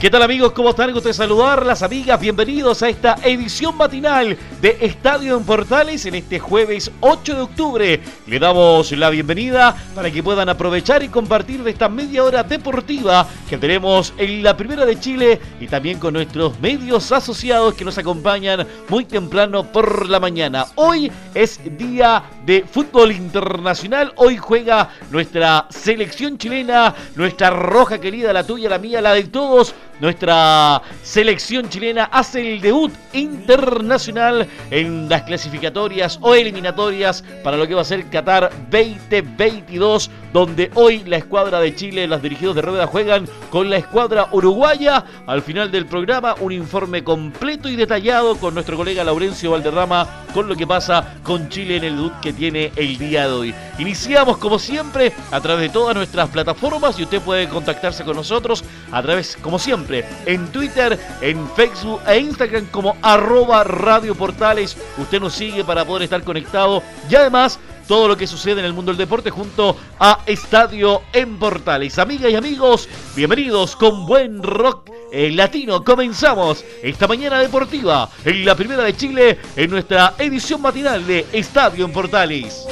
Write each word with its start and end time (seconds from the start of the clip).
¿Qué 0.00 0.10
tal 0.10 0.22
amigos? 0.22 0.52
¿Cómo 0.52 0.70
están? 0.70 0.92
Gusto 0.92 1.08
de 1.08 1.12
saludarlas, 1.12 1.82
amigas. 1.82 2.20
Bienvenidos 2.20 2.84
a 2.84 2.88
esta 2.88 3.16
edición 3.24 3.76
matinal 3.76 4.38
de 4.62 4.78
Estadio 4.80 5.36
en 5.36 5.42
Portales 5.42 6.06
en 6.06 6.14
este 6.14 6.38
jueves 6.38 6.92
8 7.00 7.34
de 7.34 7.40
octubre. 7.40 8.00
Le 8.28 8.38
damos 8.38 8.92
la 8.92 9.10
bienvenida 9.10 9.74
para 9.96 10.08
que 10.12 10.22
puedan 10.22 10.48
aprovechar 10.48 11.02
y 11.02 11.08
compartir 11.08 11.64
de 11.64 11.72
esta 11.72 11.88
media 11.88 12.22
hora 12.22 12.44
deportiva 12.44 13.26
que 13.50 13.58
tenemos 13.58 14.14
en 14.18 14.44
la 14.44 14.56
Primera 14.56 14.86
de 14.86 15.00
Chile 15.00 15.40
y 15.58 15.66
también 15.66 15.98
con 15.98 16.14
nuestros 16.14 16.60
medios 16.60 17.10
asociados 17.10 17.74
que 17.74 17.84
nos 17.84 17.98
acompañan 17.98 18.68
muy 18.88 19.04
temprano 19.04 19.64
por 19.64 20.08
la 20.08 20.20
mañana. 20.20 20.66
Hoy 20.76 21.10
es 21.34 21.58
día 21.76 22.22
de 22.46 22.64
fútbol 22.70 23.10
internacional. 23.10 24.12
Hoy 24.14 24.36
juega 24.36 24.90
nuestra 25.10 25.66
selección 25.70 26.38
chilena, 26.38 26.94
nuestra 27.16 27.50
roja 27.50 28.00
querida, 28.00 28.32
la 28.32 28.46
tuya, 28.46 28.70
la 28.70 28.78
mía, 28.78 29.00
la 29.00 29.14
de 29.14 29.24
todos 29.24 29.74
nuestra 30.00 30.82
selección 31.02 31.68
chilena 31.68 32.04
hace 32.04 32.54
el 32.54 32.60
debut 32.60 32.92
internacional 33.12 34.46
en 34.70 35.08
las 35.08 35.22
clasificatorias 35.22 36.18
o 36.20 36.34
eliminatorias 36.34 37.24
para 37.42 37.56
lo 37.56 37.66
que 37.66 37.74
va 37.74 37.82
a 37.82 37.84
ser 37.84 38.08
Qatar 38.08 38.50
2022, 38.70 40.10
donde 40.32 40.70
hoy 40.74 41.02
la 41.04 41.16
escuadra 41.16 41.60
de 41.60 41.74
Chile, 41.74 42.06
los 42.06 42.22
dirigidos 42.22 42.56
de 42.56 42.62
Rueda, 42.62 42.86
juegan 42.86 43.26
con 43.50 43.70
la 43.70 43.76
escuadra 43.76 44.28
uruguaya. 44.32 45.04
Al 45.26 45.42
final 45.42 45.70
del 45.70 45.86
programa, 45.86 46.34
un 46.40 46.52
informe 46.52 47.02
completo 47.02 47.68
y 47.68 47.76
detallado 47.76 48.36
con 48.36 48.54
nuestro 48.54 48.76
colega 48.76 49.04
Laurencio 49.04 49.50
Valderrama 49.50 50.24
con 50.34 50.48
lo 50.48 50.56
que 50.56 50.66
pasa 50.66 51.14
con 51.22 51.48
Chile 51.48 51.76
en 51.76 51.84
el 51.84 51.96
debut 51.96 52.12
que 52.20 52.32
tiene 52.32 52.72
el 52.76 52.98
día 52.98 53.26
de 53.26 53.32
hoy. 53.32 53.54
Iniciamos 53.78 54.38
como 54.38 54.58
siempre 54.58 55.12
a 55.30 55.40
través 55.40 55.62
de 55.62 55.68
todas 55.70 55.94
nuestras 55.94 56.28
plataformas 56.28 56.98
y 56.98 57.04
usted 57.04 57.20
puede 57.22 57.48
contactarse 57.48 58.04
con 58.04 58.16
nosotros 58.16 58.64
a 58.92 59.02
través, 59.02 59.36
como 59.40 59.58
siempre, 59.58 59.87
en 60.26 60.46
Twitter, 60.52 60.98
en 61.20 61.48
Facebook 61.50 62.00
e 62.06 62.18
Instagram 62.18 62.66
como 62.66 62.96
arroba 63.02 63.64
Radio 63.64 64.14
Portales. 64.14 64.76
Usted 64.98 65.20
nos 65.20 65.34
sigue 65.34 65.64
para 65.64 65.84
poder 65.84 66.02
estar 66.04 66.22
conectado 66.22 66.82
y 67.10 67.14
además 67.14 67.58
todo 67.86 68.06
lo 68.06 68.16
que 68.16 68.26
sucede 68.26 68.60
en 68.60 68.66
el 68.66 68.74
mundo 68.74 68.92
del 68.92 68.98
deporte 68.98 69.30
junto 69.30 69.76
a 69.98 70.20
Estadio 70.26 71.02
en 71.12 71.38
Portales. 71.38 71.98
Amigas 71.98 72.30
y 72.30 72.36
amigos, 72.36 72.88
bienvenidos 73.16 73.74
con 73.74 74.06
buen 74.06 74.42
rock 74.42 74.90
latino. 75.10 75.82
Comenzamos 75.82 76.64
esta 76.82 77.08
mañana 77.08 77.40
deportiva 77.40 78.10
en 78.24 78.44
la 78.44 78.54
primera 78.54 78.84
de 78.84 78.94
Chile 78.94 79.38
en 79.56 79.70
nuestra 79.70 80.14
edición 80.18 80.60
matinal 80.60 81.06
de 81.06 81.26
Estadio 81.32 81.86
en 81.86 81.92
Portales. 81.92 82.66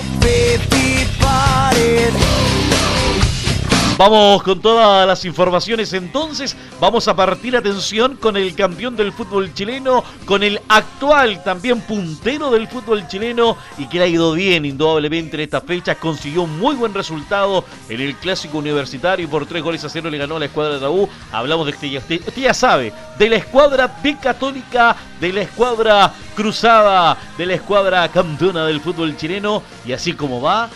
Vamos 3.99 4.43
con 4.43 4.61
todas 4.61 5.07
las 5.07 5.25
informaciones 5.25 5.91
entonces. 5.95 6.55
Vamos 6.79 7.09
a 7.09 7.17
partir 7.17 7.57
atención 7.57 8.17
con 8.17 8.37
el 8.37 8.55
campeón 8.55 8.95
del 8.95 9.11
fútbol 9.11 9.55
chileno, 9.55 10.05
con 10.27 10.43
el 10.43 10.61
actual 10.69 11.43
también 11.43 11.81
puntero 11.81 12.51
del 12.51 12.69
fútbol 12.69 13.09
chileno 13.09 13.57
y 13.79 13.87
que 13.87 13.97
le 13.97 14.05
ha 14.05 14.09
ido 14.09 14.33
bien 14.35 14.67
indudablemente 14.67 15.37
en 15.37 15.41
esta 15.45 15.63
fecha. 15.63 15.95
Consiguió 15.95 16.47
muy 16.47 16.75
buen 16.75 16.93
resultado 16.93 17.65
en 17.89 18.03
el 18.03 18.17
clásico 18.17 18.59
universitario 18.59 19.31
por 19.31 19.47
tres 19.47 19.63
goles 19.63 19.83
a 19.85 19.89
cero 19.89 20.11
le 20.11 20.19
ganó 20.19 20.37
a 20.37 20.41
la 20.41 20.47
escuadra 20.47 20.75
de 20.75 20.81
la 20.83 20.91
U. 20.91 21.09
Hablamos 21.33 21.65
de 21.65 21.73
este, 21.73 21.97
usted, 21.97 22.21
usted 22.29 22.43
ya 22.43 22.53
sabe, 22.53 22.93
de 23.19 23.31
la 23.31 23.37
escuadra 23.37 23.89
de 24.03 24.19
Católica, 24.19 24.95
de 25.19 25.33
la 25.33 25.41
escuadra 25.41 26.13
cruzada, 26.35 27.17
de 27.39 27.47
la 27.47 27.55
escuadra 27.55 28.07
campeona 28.11 28.67
del 28.67 28.83
fútbol 28.83 29.17
chileno 29.17 29.63
y 29.87 29.93
así 29.93 30.13
como 30.13 30.43
va, 30.43 30.69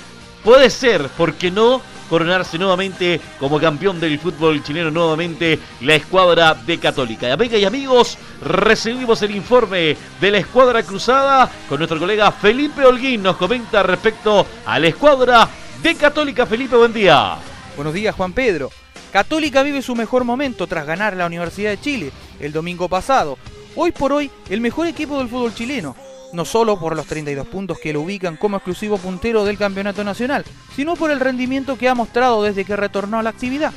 puede 0.43 0.71
ser, 0.71 1.11
porque 1.19 1.51
no? 1.51 1.83
Coronarse 2.11 2.59
nuevamente 2.59 3.21
como 3.39 3.61
campeón 3.61 4.01
del 4.01 4.19
fútbol 4.19 4.63
chileno, 4.65 4.91
nuevamente 4.91 5.61
la 5.83 5.95
escuadra 5.95 6.55
de 6.55 6.79
Católica. 6.79 7.33
Amigas 7.33 7.61
y 7.61 7.65
amigos, 7.65 8.19
recibimos 8.43 9.23
el 9.23 9.37
informe 9.37 9.97
de 10.21 10.31
la 10.33 10.39
escuadra 10.39 10.83
cruzada 10.83 11.49
con 11.69 11.79
nuestro 11.79 12.01
colega 12.01 12.33
Felipe 12.33 12.85
Holguín. 12.85 13.23
Nos 13.23 13.37
comenta 13.37 13.85
respecto 13.85 14.45
a 14.67 14.79
la 14.81 14.89
escuadra 14.89 15.49
de 15.81 15.95
Católica. 15.95 16.47
Felipe, 16.47 16.77
buen 16.77 16.93
día. 16.93 17.37
Buenos 17.77 17.95
días, 17.95 18.15
Juan 18.17 18.33
Pedro. 18.33 18.71
Católica 19.13 19.63
vive 19.63 19.81
su 19.81 19.95
mejor 19.95 20.25
momento 20.25 20.67
tras 20.67 20.87
ganar 20.87 21.17
la 21.17 21.27
Universidad 21.27 21.71
de 21.71 21.81
Chile 21.81 22.13
el 22.41 22.53
domingo 22.53 22.89
pasado. 22.89 23.39
Hoy 23.77 23.93
por 23.93 24.13
hoy, 24.13 24.29
el 24.49 24.61
mejor 24.61 24.89
equipo 24.89 25.19
del 25.19 25.29
fútbol 25.29 25.55
chileno 25.55 26.10
no 26.33 26.45
solo 26.45 26.79
por 26.79 26.97
los 26.97 27.07
32 27.07 27.47
puntos 27.47 27.79
que 27.79 27.93
lo 27.93 28.03
ubican 28.03 28.37
como 28.37 28.57
exclusivo 28.57 28.99
puntero 28.99 29.45
del 29.45 29.59
campeonato 29.59 30.05
nacional, 30.05 30.45
sino 30.75 30.97
por 30.97 31.11
el 31.11 31.21
rendimiento 31.21 31.77
que 31.77 31.89
ha 31.89 31.95
mostrado 31.95 32.43
desde 32.43 32.65
que 32.65 32.77
retornó 32.77 33.19
a 33.19 33.23
la 33.23 33.31
actividad. 33.31 33.73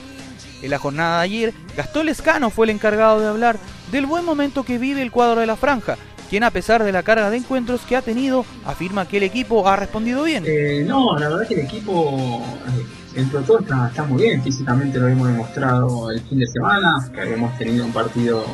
En 0.61 0.69
la 0.69 0.79
jornada 0.79 1.17
de 1.17 1.23
ayer, 1.23 1.53
Gastón 1.75 2.05
Lescano 2.05 2.49
fue 2.49 2.65
el 2.65 2.69
encargado 2.69 3.19
de 3.19 3.27
hablar 3.27 3.57
del 3.91 4.05
buen 4.05 4.23
momento 4.23 4.63
que 4.63 4.77
vive 4.77 5.01
el 5.01 5.11
cuadro 5.11 5.41
de 5.41 5.45
la 5.45 5.57
franja, 5.57 5.97
quien 6.29 6.43
a 6.43 6.51
pesar 6.51 6.83
de 6.83 6.91
la 6.91 7.03
carga 7.03 7.29
de 7.29 7.37
encuentros 7.37 7.81
que 7.81 7.95
ha 7.95 8.01
tenido, 8.01 8.45
afirma 8.65 9.07
que 9.07 9.17
el 9.17 9.23
equipo 9.23 9.67
ha 9.67 9.75
respondido 9.75 10.23
bien. 10.23 10.43
Eh, 10.47 10.83
no, 10.87 11.17
la 11.19 11.29
verdad 11.29 11.47
que 11.47 11.55
el 11.55 11.59
equipo, 11.61 12.41
eh, 12.69 13.19
entre 13.19 13.41
todo, 13.41 13.59
está, 13.59 14.03
muy 14.07 14.23
bien. 14.23 14.41
Físicamente 14.41 14.97
lo 14.99 15.07
hemos 15.07 15.27
demostrado 15.27 16.09
el 16.09 16.21
fin 16.21 16.39
de 16.39 16.47
semana, 16.47 17.09
que 17.13 17.21
habíamos 17.21 17.57
tenido 17.57 17.85
un 17.85 17.91
partido 17.91 18.45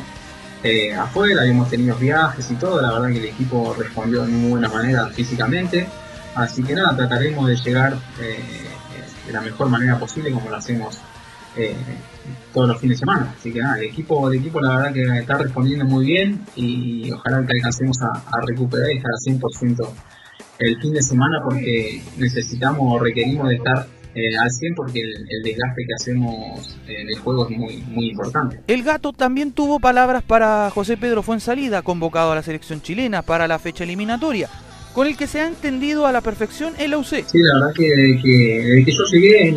eh, 0.62 0.92
afuera, 0.94 1.42
habíamos 1.42 1.70
tenido 1.70 1.96
viajes 1.96 2.50
y 2.50 2.54
todo, 2.54 2.80
la 2.82 2.92
verdad 2.92 3.08
que 3.08 3.18
el 3.18 3.24
equipo 3.26 3.74
respondió 3.78 4.22
de 4.22 4.32
muy 4.32 4.50
buena 4.50 4.68
manera 4.68 5.06
físicamente, 5.08 5.86
así 6.34 6.62
que 6.62 6.74
nada, 6.74 6.96
trataremos 6.96 7.48
de 7.48 7.56
llegar 7.56 7.96
eh, 8.20 8.38
de 9.26 9.32
la 9.32 9.40
mejor 9.40 9.68
manera 9.68 9.98
posible 9.98 10.30
como 10.30 10.50
lo 10.50 10.56
hacemos 10.56 10.98
eh, 11.56 11.74
todos 12.52 12.68
los 12.68 12.78
fines 12.78 12.98
de 12.98 13.00
semana, 13.00 13.34
así 13.38 13.52
que 13.52 13.60
nada, 13.60 13.78
el 13.78 13.84
equipo, 13.84 14.30
el 14.30 14.38
equipo 14.38 14.60
la 14.60 14.76
verdad 14.76 14.92
que 14.92 15.18
está 15.18 15.38
respondiendo 15.38 15.84
muy 15.86 16.04
bien 16.04 16.44
y 16.54 17.10
ojalá 17.10 17.44
que 17.46 17.52
alcancemos 17.54 17.96
a, 18.02 18.22
a 18.30 18.40
recuperar 18.46 18.90
y 18.90 18.98
estar 18.98 19.10
al 19.10 19.34
100% 19.40 19.88
el 20.58 20.80
fin 20.80 20.92
de 20.92 21.02
semana 21.02 21.38
porque 21.42 22.02
necesitamos 22.18 22.80
o 22.82 22.98
requerimos 22.98 23.48
de 23.48 23.56
estar 23.56 23.86
eh, 24.14 24.36
al 24.36 24.50
100 24.50 24.74
porque 24.74 25.00
el, 25.00 25.42
desgaste 25.44 25.84
que 25.86 25.94
hacemos 25.94 26.78
en 26.88 27.08
el 27.08 27.18
juego 27.18 27.48
es 27.48 27.56
muy, 27.56 27.76
muy 27.88 28.10
importante. 28.10 28.60
El 28.66 28.82
gato 28.82 29.12
también 29.12 29.52
tuvo 29.52 29.78
palabras 29.78 30.22
para 30.22 30.70
José 30.70 30.96
Pedro 30.96 31.22
Fuensalida, 31.22 31.82
convocado 31.82 32.32
a 32.32 32.34
la 32.34 32.42
selección 32.42 32.82
chilena 32.82 33.22
para 33.22 33.46
la 33.46 33.58
fecha 33.58 33.84
eliminatoria, 33.84 34.48
con 34.94 35.06
el 35.06 35.16
que 35.16 35.26
se 35.26 35.40
ha 35.40 35.46
entendido 35.46 36.06
a 36.06 36.12
la 36.12 36.20
perfección 36.22 36.74
el 36.78 36.94
UC. 36.94 37.24
Sí, 37.26 37.38
la 37.38 37.54
verdad 37.60 37.74
que, 37.76 38.20
que 38.22 38.82
que 38.84 38.92
yo 38.92 39.04
llegué 39.12 39.54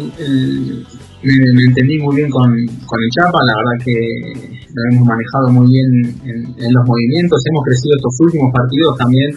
me, 1.23 1.63
entendí 1.63 1.99
muy 1.99 2.17
bien 2.17 2.29
con, 2.29 2.43
con, 2.85 2.99
el 3.01 3.09
Chapa, 3.11 3.39
la 3.45 3.55
verdad 3.55 3.85
que 3.85 4.59
lo 4.73 4.91
hemos 4.91 5.07
manejado 5.07 5.49
muy 5.51 5.67
bien 5.71 6.15
en, 6.25 6.63
en 6.63 6.73
los 6.73 6.85
movimientos, 6.85 7.41
hemos 7.49 7.63
crecido 7.63 7.95
estos 7.95 8.19
últimos 8.19 8.51
partidos 8.53 8.97
también 8.97 9.35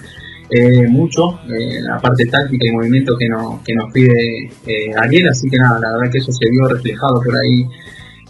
eh, 0.48 0.86
mucho, 0.88 1.40
eh, 1.48 1.80
la 1.80 1.98
parte 1.98 2.26
táctica 2.26 2.66
y 2.66 2.72
movimiento 2.72 3.16
que, 3.18 3.28
no, 3.28 3.60
que 3.64 3.74
nos 3.74 3.92
pide 3.92 4.50
eh, 4.66 4.94
Ariel, 4.96 5.28
así 5.28 5.48
que 5.48 5.56
nada, 5.56 5.80
la 5.80 5.92
verdad 5.92 6.12
que 6.12 6.18
eso 6.18 6.32
se 6.32 6.48
vio 6.50 6.68
reflejado 6.68 7.20
por 7.22 7.36
ahí 7.36 7.66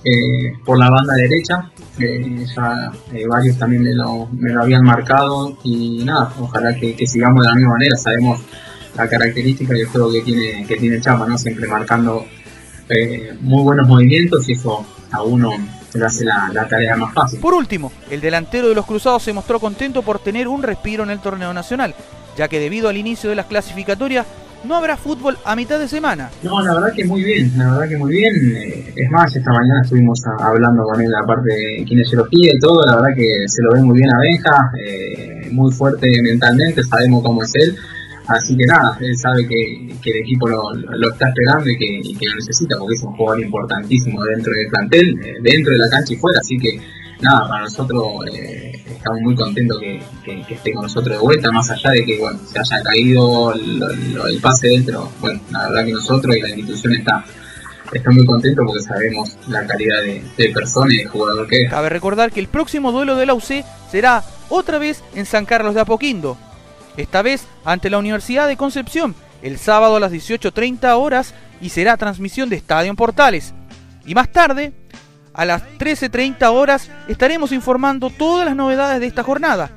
eh, 0.05 0.53
por 0.65 0.79
la 0.79 0.89
banda 0.89 1.15
derecha, 1.15 1.71
ya 1.99 2.93
varios 3.29 3.59
también 3.59 3.83
me 3.83 3.95
lo, 3.95 4.29
me 4.33 4.53
lo, 4.53 4.63
habían 4.63 4.85
marcado 4.85 5.59
y 5.65 6.05
nada, 6.05 6.33
ojalá 6.39 6.75
que, 6.75 7.07
sigamos 7.07 7.43
de 7.43 7.49
la 7.49 7.55
misma 7.55 7.73
manera, 7.73 7.97
sabemos 7.97 8.41
la 8.97 9.09
característica 9.09 9.77
y 9.77 9.81
el 9.81 9.87
juego 9.87 10.13
que 10.13 10.23
tiene, 10.23 10.65
que 10.67 10.77
tiene 10.77 11.01
Chapa, 11.01 11.27
¿no? 11.27 11.37
siempre 11.37 11.67
marcando 11.67 12.25
muy 13.41 13.63
buenos 13.65 13.89
movimientos 13.89 14.49
y 14.49 14.53
eso 14.53 14.87
a 15.11 15.23
uno 15.23 15.51
hace 16.05 16.25
la, 16.25 16.67
tarea 16.69 16.97
más 16.97 17.15
fácil. 17.15 17.41
Por 17.41 17.55
último, 17.55 17.93
el 18.11 18.21
delantero 18.21 18.69
de 18.69 18.75
los 18.75 18.87
Cruzados 18.87 19.23
se 19.23 19.33
mostró 19.33 19.59
contento 19.59 20.03
por 20.03 20.19
tener 20.19 20.49
un 20.49 20.63
respiro 20.63 21.05
en 21.05 21.11
el 21.11 21.21
torneo 21.21 21.53
nacional, 21.55 21.95
ya 22.37 22.49
que 22.49 22.61
debido 22.61 22.89
al 22.89 22.97
inicio 22.97 23.31
de 23.31 23.37
las 23.37 23.47
clasificatorias 23.47 24.27
no 24.65 24.75
habrá 24.75 24.97
fútbol 24.97 25.37
a 25.45 25.55
mitad 25.55 25.79
de 25.79 25.89
semana. 25.89 26.31
No, 26.43 26.61
la 26.63 26.75
verdad 26.75 26.93
que 26.95 27.05
muy 27.05 27.23
bien, 27.23 27.53
la 27.57 27.73
verdad 27.73 27.89
que 27.89 27.97
muy 27.99 28.13
bien. 28.13 28.35
Eh, 28.57 28.93
es 28.97 29.11
más, 29.11 29.35
esta 29.35 29.51
mañana 29.53 29.81
estuvimos 29.83 30.21
hablando 30.41 30.83
con 30.85 31.01
él 31.01 31.11
la 31.11 31.25
parte 31.27 31.53
de 31.53 31.85
kinesiología 31.85 32.53
y 32.55 32.59
todo, 32.59 32.85
la 32.85 32.97
verdad 32.97 33.15
que 33.15 33.45
se 33.47 33.63
lo 33.63 33.73
ve 33.73 33.83
muy 33.83 33.99
bien 33.99 34.09
a 34.13 34.19
Benja, 34.19 34.73
eh, 34.85 35.49
muy 35.53 35.73
fuerte 35.73 36.09
mentalmente, 36.23 36.83
sabemos 36.83 37.23
cómo 37.23 37.43
es 37.43 37.53
él. 37.55 37.77
Así 38.29 38.57
que 38.57 38.67
nada, 38.67 38.99
él 39.01 39.17
sabe 39.17 39.47
que, 39.47 39.87
el 39.87 40.17
equipo 40.17 40.49
lo, 40.49 40.73
está 41.13 41.29
esperando 41.29 41.71
y 41.71 41.79
que, 41.79 42.27
lo 42.27 42.35
necesita 42.35 42.77
porque 42.77 42.95
es 42.95 43.03
un 43.03 43.13
jugador 43.13 43.41
importantísimo 43.41 44.23
dentro 44.25 44.53
del 44.53 44.67
plantel, 44.69 45.21
eh, 45.25 45.35
dentro 45.43 45.73
de 45.73 45.79
la 45.79 45.89
cancha 45.89 46.13
y 46.13 46.17
fuera. 46.17 46.41
Así 46.41 46.59
que 46.59 46.81
nada, 47.23 47.49
para 47.49 47.63
nosotros 47.63 48.05
eh, 48.33 48.66
estamos 49.07 49.23
muy 49.23 49.37
contentos 49.37 49.79
que, 49.79 50.01
esté 50.49 50.73
con 50.73 50.83
nosotros 50.83 51.17
de 51.17 51.19
vuelta, 51.19 51.53
más 51.53 51.71
allá 51.71 51.91
de 51.91 52.05
que 52.05 52.19
bueno, 52.19 52.41
se 52.45 52.59
haya 52.59 52.83
caído 52.83 53.53
el 53.55 54.41
pase 54.43 54.69
dentro. 54.69 55.09
Bueno, 55.21 55.41
la 55.51 55.69
verdad 55.69 55.85
que 55.85 55.93
nosotros 55.93 56.37
y 56.37 56.41
la 56.41 56.49
institución 56.49 56.95
está 56.95 57.25
está 57.93 58.11
muy 58.11 58.27
contento 58.27 58.63
porque 58.67 58.83
sabemos 58.83 59.37
la 59.47 59.65
calidad 59.65 60.03
de, 60.03 60.25
de 60.37 60.51
persona 60.51 60.93
y 60.93 60.99
de 60.99 61.07
jugador 61.07 61.47
que 61.47 61.63
es. 61.63 61.71
Cabe 61.71 61.89
recordar 61.89 62.33
que 62.33 62.41
el 62.41 62.49
próximo 62.49 62.91
duelo 62.91 63.15
de 63.15 63.27
la 63.27 63.35
UC 63.35 63.65
será 63.89 64.25
otra 64.49 64.79
vez 64.79 65.05
en 65.15 65.25
San 65.25 65.47
Carlos 65.47 65.75
de 65.75 65.83
Apoquindo, 65.83 66.37
esta 66.97 67.23
vez 67.23 67.47
ante 67.65 67.91
la 67.91 67.99
Universidad 67.99 68.49
de 68.49 68.57
Concepción, 68.57 69.15
el 69.41 69.59
sábado 69.59 69.97
a 69.97 70.01
las 70.01 70.13
18.30 70.13 70.99
horas 70.99 71.33
y 71.61 71.69
será 71.69 71.97
transmisión 71.97 72.49
de 72.49 72.57
Estadio 72.57 72.91
en 72.91 72.97
Portales. 72.97 73.55
Y 74.05 74.15
más 74.15 74.31
tarde, 74.33 74.73
a 75.37 75.45
las 75.45 75.63
13.30 75.79 76.51
horas, 76.51 76.91
estaremos 77.09 77.53
informando 77.53 78.09
todas 78.09 78.47
las 78.47 78.57
novedades 78.57 79.01
de 79.01 79.07
esta 79.07 79.23
jornada. 79.23 79.71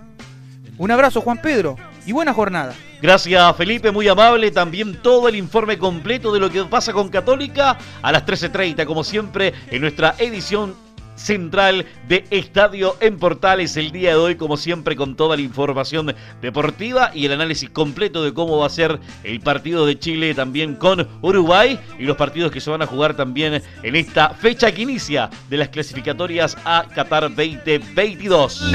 Un 0.77 0.89
abrazo 0.89 1.19
Juan 1.19 1.41
Pedro 1.41 1.75
y 2.05 2.13
buena 2.13 2.33
jornada. 2.33 2.73
Gracias 3.01 3.55
Felipe, 3.57 3.91
muy 3.91 4.07
amable. 4.07 4.51
También 4.51 5.01
todo 5.01 5.27
el 5.27 5.35
informe 5.35 5.77
completo 5.77 6.33
de 6.33 6.39
lo 6.39 6.49
que 6.49 6.63
pasa 6.63 6.93
con 6.93 7.09
Católica 7.09 7.77
a 8.01 8.11
las 8.11 8.25
13.30, 8.25 8.85
como 8.85 9.03
siempre, 9.03 9.53
en 9.69 9.81
nuestra 9.81 10.15
edición 10.17 10.75
central 11.19 11.85
de 12.07 12.25
Estadio 12.31 12.95
en 13.01 13.17
Portales 13.17 13.77
el 13.77 13.91
día 13.91 14.11
de 14.11 14.15
hoy, 14.15 14.35
como 14.35 14.57
siempre, 14.57 14.95
con 14.95 15.15
toda 15.15 15.35
la 15.35 15.41
información 15.41 16.15
deportiva 16.41 17.11
y 17.13 17.25
el 17.25 17.33
análisis 17.33 17.69
completo 17.69 18.23
de 18.23 18.33
cómo 18.33 18.57
va 18.57 18.67
a 18.67 18.69
ser 18.69 18.99
el 19.23 19.39
partido 19.41 19.85
de 19.85 19.99
Chile 19.99 20.33
también 20.33 20.75
con 20.75 21.07
Uruguay 21.21 21.79
y 21.99 22.03
los 22.03 22.17
partidos 22.17 22.51
que 22.51 22.61
se 22.61 22.69
van 22.69 22.81
a 22.81 22.87
jugar 22.87 23.15
también 23.15 23.61
en 23.83 23.95
esta 23.95 24.29
fecha 24.29 24.71
que 24.71 24.81
inicia 24.83 25.29
de 25.49 25.57
las 25.57 25.69
clasificatorias 25.69 26.57
a 26.63 26.85
Qatar 26.95 27.23
2022. 27.23 28.71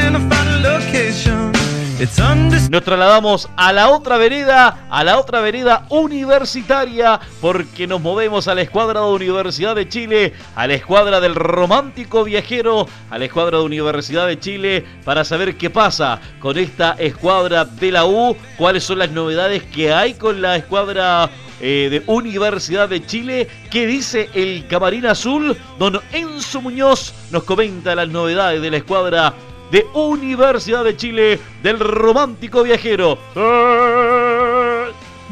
Nos 2.71 2.83
trasladamos 2.83 3.49
a 3.57 3.73
la 3.73 3.89
otra 3.89 4.17
vereda, 4.17 4.89
a 4.91 5.05
la 5.05 5.17
otra 5.17 5.41
vereda 5.41 5.87
universitaria, 5.91 7.21
porque 7.41 7.87
nos 7.87 8.01
movemos 8.01 8.49
a 8.49 8.55
la 8.57 8.63
escuadra 8.63 9.01
de 9.01 9.07
Universidad 9.07 9.77
de 9.77 9.89
Chile, 9.89 10.33
a 10.57 10.67
la 10.67 10.75
escuadra 10.75 11.21
del 11.21 11.37
romántico 11.37 12.25
viajero, 12.25 12.89
a 13.11 13.19
la 13.19 13.27
escuadra 13.27 13.59
de 13.59 13.65
Universidad 13.65 14.27
de 14.27 14.41
Chile, 14.41 14.85
para 15.05 15.25
saber 15.25 15.57
qué 15.57 15.71
pasa 15.71 16.21
con 16.41 16.59
esta 16.59 16.97
escuadra 16.99 17.65
de 17.65 17.93
la 17.93 18.05
U, 18.07 18.37
cuáles 18.57 18.83
son 18.83 18.99
las 18.99 19.13
novedades 19.13 19.63
que 19.63 19.93
hay 19.93 20.15
con 20.15 20.43
la 20.43 20.57
escuadra 20.57 21.31
eh, 21.61 21.89
de 21.93 22.03
Universidad 22.09 22.89
de 22.89 23.07
Chile. 23.07 23.47
¿Qué 23.71 23.87
dice 23.87 24.31
el 24.35 24.67
camarín 24.67 25.07
azul? 25.07 25.57
Don 25.79 26.01
Enzo 26.13 26.61
Muñoz 26.61 27.15
nos 27.31 27.45
comenta 27.45 27.95
las 27.95 28.09
novedades 28.09 28.61
de 28.61 28.71
la 28.73 28.79
escuadra 28.79 29.33
de 29.75 29.89
Universidad 29.93 30.85
de 30.85 30.97
Chile 30.97 31.41
del 31.65 31.81
romántico 31.81 32.63
viajero. 32.63 33.19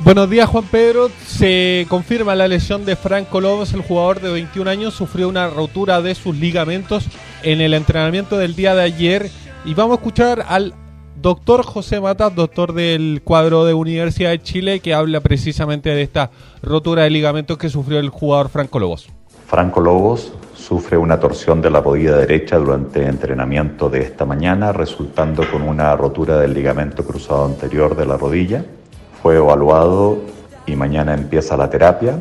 Buenos 0.03 0.29
días 0.29 0.49
Juan 0.49 0.65
Pedro, 0.65 1.13
se 1.25 1.87
confirma 1.89 2.35
la 2.35 2.49
lesión 2.49 2.85
de 2.85 2.97
Franco 2.97 3.41
Lobos, 3.41 3.73
el 3.73 3.83
jugador 3.83 4.21
de 4.21 4.33
21 4.33 4.69
años 4.69 4.95
sufrió 4.95 5.29
una 5.29 5.49
rotura 5.49 6.03
de 6.03 6.17
sus 6.17 6.37
ligamentos 6.37 7.05
en 7.45 7.61
el 7.61 7.73
entrenamiento 7.73 8.37
del 8.37 8.57
día 8.57 8.75
de 8.75 8.83
ayer 8.83 9.31
y 9.65 9.75
vamos 9.75 9.93
a 9.93 10.01
escuchar 10.01 10.45
al 10.49 10.75
doctor 11.21 11.63
José 11.63 12.01
Matas, 12.01 12.35
doctor 12.35 12.73
del 12.73 13.21
cuadro 13.23 13.65
de 13.65 13.75
Universidad 13.75 14.31
de 14.31 14.43
Chile, 14.43 14.81
que 14.81 14.93
habla 14.93 15.21
precisamente 15.21 15.91
de 15.91 16.03
esta 16.03 16.33
rotura 16.63 17.05
de 17.05 17.11
ligamentos 17.11 17.59
que 17.59 17.69
sufrió 17.69 18.01
el 18.01 18.09
jugador 18.09 18.49
Franco 18.49 18.81
Lobos. 18.81 19.09
Franco 19.53 19.83
Lobos 19.83 20.33
sufre 20.57 20.97
una 20.97 21.21
torsión 21.21 21.61
de 21.61 21.69
la 21.69 21.83
rodilla 21.83 22.17
derecha 22.17 22.57
durante 22.57 23.05
entrenamiento 23.05 23.91
de 23.91 24.01
esta 24.01 24.25
mañana, 24.25 24.73
resultando 24.73 25.45
con 25.51 25.61
una 25.61 25.95
rotura 25.95 26.39
del 26.39 26.55
ligamento 26.55 27.05
cruzado 27.05 27.45
anterior 27.45 27.95
de 27.95 28.07
la 28.07 28.17
rodilla. 28.17 28.65
Fue 29.23 29.37
evaluado 29.37 30.21
y 30.65 30.75
mañana 30.75 31.13
empieza 31.13 31.59
la 31.59 31.69
terapia. 31.69 32.17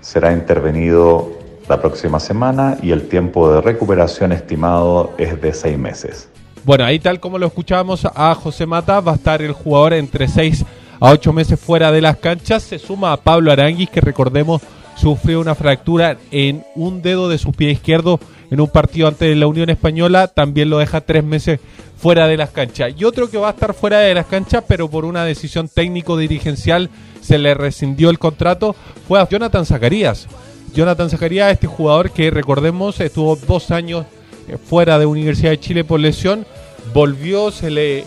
Será 0.00 0.32
intervenido 0.32 1.32
la 1.68 1.80
próxima 1.82 2.20
semana 2.20 2.78
y 2.80 2.92
el 2.92 3.08
tiempo 3.08 3.52
de 3.52 3.62
recuperación 3.62 4.30
estimado 4.30 5.10
es 5.18 5.40
de 5.42 5.54
seis 5.54 5.76
meses. 5.76 6.28
Bueno, 6.62 6.84
ahí 6.84 7.00
tal 7.00 7.18
como 7.18 7.36
lo 7.36 7.48
escuchábamos 7.48 8.06
a 8.14 8.32
José 8.36 8.64
Mata, 8.64 9.00
va 9.00 9.10
a 9.10 9.16
estar 9.16 9.42
el 9.42 9.50
jugador 9.50 9.92
entre 9.94 10.28
seis 10.28 10.64
a 11.00 11.10
ocho 11.10 11.32
meses 11.32 11.58
fuera 11.58 11.90
de 11.90 12.00
las 12.00 12.18
canchas. 12.18 12.62
Se 12.62 12.78
suma 12.78 13.12
a 13.12 13.16
Pablo 13.16 13.50
Aranguis, 13.50 13.90
que 13.90 14.00
recordemos 14.00 14.62
sufrió 14.96 15.40
una 15.40 15.54
fractura 15.54 16.18
en 16.30 16.64
un 16.74 17.02
dedo 17.02 17.28
de 17.28 17.38
su 17.38 17.52
pie 17.52 17.70
izquierdo 17.70 18.18
en 18.50 18.60
un 18.60 18.68
partido 18.68 19.08
ante 19.08 19.34
la 19.34 19.46
Unión 19.46 19.70
Española, 19.70 20.28
también 20.28 20.70
lo 20.70 20.78
deja 20.78 21.00
tres 21.00 21.24
meses 21.24 21.60
fuera 21.96 22.26
de 22.26 22.36
las 22.36 22.50
canchas. 22.50 22.92
Y 22.96 23.04
otro 23.04 23.30
que 23.30 23.38
va 23.38 23.48
a 23.48 23.52
estar 23.52 23.74
fuera 23.74 24.00
de 24.00 24.14
las 24.14 24.26
canchas, 24.26 24.64
pero 24.66 24.88
por 24.88 25.04
una 25.04 25.24
decisión 25.24 25.68
técnico-dirigencial 25.68 26.90
se 27.20 27.38
le 27.38 27.54
rescindió 27.54 28.10
el 28.10 28.18
contrato, 28.18 28.76
fue 29.08 29.20
a 29.20 29.28
Jonathan 29.28 29.66
Zacarías. 29.66 30.28
Jonathan 30.74 31.10
Zacarías, 31.10 31.52
este 31.52 31.66
jugador 31.66 32.10
que 32.10 32.30
recordemos 32.30 33.00
estuvo 33.00 33.34
dos 33.34 33.70
años 33.70 34.04
eh, 34.46 34.58
fuera 34.58 34.98
de 34.98 35.06
Universidad 35.06 35.50
de 35.50 35.60
Chile 35.60 35.84
por 35.84 36.00
lesión, 36.00 36.46
volvió, 36.92 37.50
se 37.50 37.70
le 37.70 38.04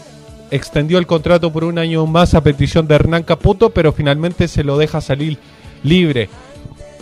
extendió 0.51 0.97
el 0.97 1.07
contrato 1.07 1.51
por 1.51 1.63
un 1.63 1.77
año 1.77 2.06
más 2.06 2.33
a 2.33 2.44
petición 2.44 2.88
de 2.88 2.95
Hernán 2.95 3.24
Caputo, 3.24 3.71
pero 3.71 3.92
finalmente 3.92 4.47
se 4.47 4.63
lo 4.63 4.77
deja 4.77 5.01
salir 5.01 5.38
libre. 5.83 6.30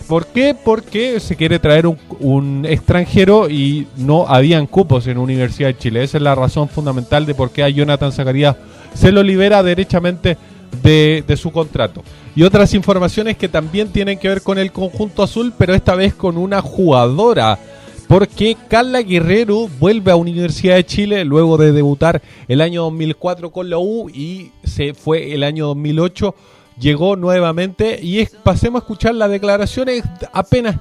¿Por 0.07 0.27
qué? 0.27 0.55
Porque 0.55 1.19
se 1.19 1.35
quiere 1.35 1.59
traer 1.59 1.85
un, 1.85 2.65
extranjero 2.65 3.49
y 3.49 3.87
no 3.97 4.25
habían 4.27 4.65
cupos 4.65 5.05
en 5.07 5.17
Universidad 5.17 5.67
de 5.67 5.77
Chile. 5.77 6.03
Esa 6.03 6.17
es 6.17 6.23
la 6.23 6.33
razón 6.33 6.69
fundamental 6.69 7.25
de 7.25 7.35
por 7.35 7.51
qué 7.51 7.63
a 7.63 7.69
Jonathan 7.69 8.13
Zacarías 8.13 8.55
se 8.93 9.11
lo 9.11 9.21
libera 9.21 9.61
derechamente 9.63 10.37
de, 10.81 11.25
de, 11.27 11.37
su 11.37 11.51
contrato. 11.51 12.03
Y 12.35 12.43
otras 12.43 12.73
informaciones 12.73 13.35
que 13.35 13.49
también 13.49 13.89
tienen 13.89 14.17
que 14.17 14.29
ver 14.29 14.41
con 14.41 14.57
el 14.57 14.71
conjunto 14.71 15.23
azul, 15.23 15.53
pero 15.57 15.73
esta 15.73 15.95
vez 15.95 16.13
con 16.13 16.37
una 16.37 16.61
jugadora. 16.61 17.59
Porque 18.07 18.55
Carla 18.69 19.01
Guerrero 19.01 19.67
vuelve 19.79 20.11
a 20.11 20.15
Universidad 20.15 20.75
de 20.75 20.85
Chile 20.85 21.25
luego 21.25 21.57
de 21.57 21.73
debutar 21.73 22.21
el 22.47 22.61
año 22.61 22.83
2004 22.83 23.51
con 23.51 23.69
la 23.69 23.77
U 23.77 24.09
y 24.09 24.51
se 24.63 24.93
fue 24.93 25.33
el 25.33 25.43
año 25.43 25.67
2008 25.67 26.33
llegó 26.79 27.15
nuevamente 27.15 27.99
y 28.01 28.19
es, 28.19 28.29
pasemos 28.29 28.81
a 28.81 28.83
escuchar 28.83 29.15
las 29.15 29.29
declaraciones 29.29 30.03
apenas 30.31 30.77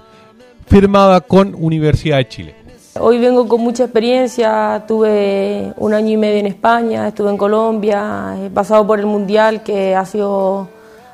firmada 0.67 1.21
con 1.21 1.55
Universidad 1.59 2.19
de 2.19 2.29
Chile. 2.29 2.55
Hoy 2.99 3.19
vengo 3.19 3.47
con 3.47 3.61
mucha 3.61 3.85
experiencia, 3.85 4.85
tuve 4.89 5.73
un 5.77 5.93
año 5.93 6.13
y 6.13 6.17
medio 6.17 6.39
en 6.39 6.47
España, 6.47 7.09
estuve 7.09 7.31
en 7.31 7.37
Colombia, 7.37 8.37
he 8.43 8.49
pasado 8.49 8.87
por 8.87 8.99
el 8.99 9.07
Mundial 9.07 9.63
que 9.63 9.95
ha 9.95 10.05
sido 10.07 10.69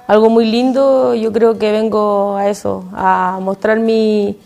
algo 0.07 0.31
muy 0.31 0.49
lindo, 0.49 1.15
yo 1.15 1.33
creo 1.33 1.59
que 1.59 1.73
vengo 1.73 2.37
a 2.37 2.49
eso, 2.49 2.85
a 2.93 3.41
mostrar 3.43 3.81
mi, 3.81 4.39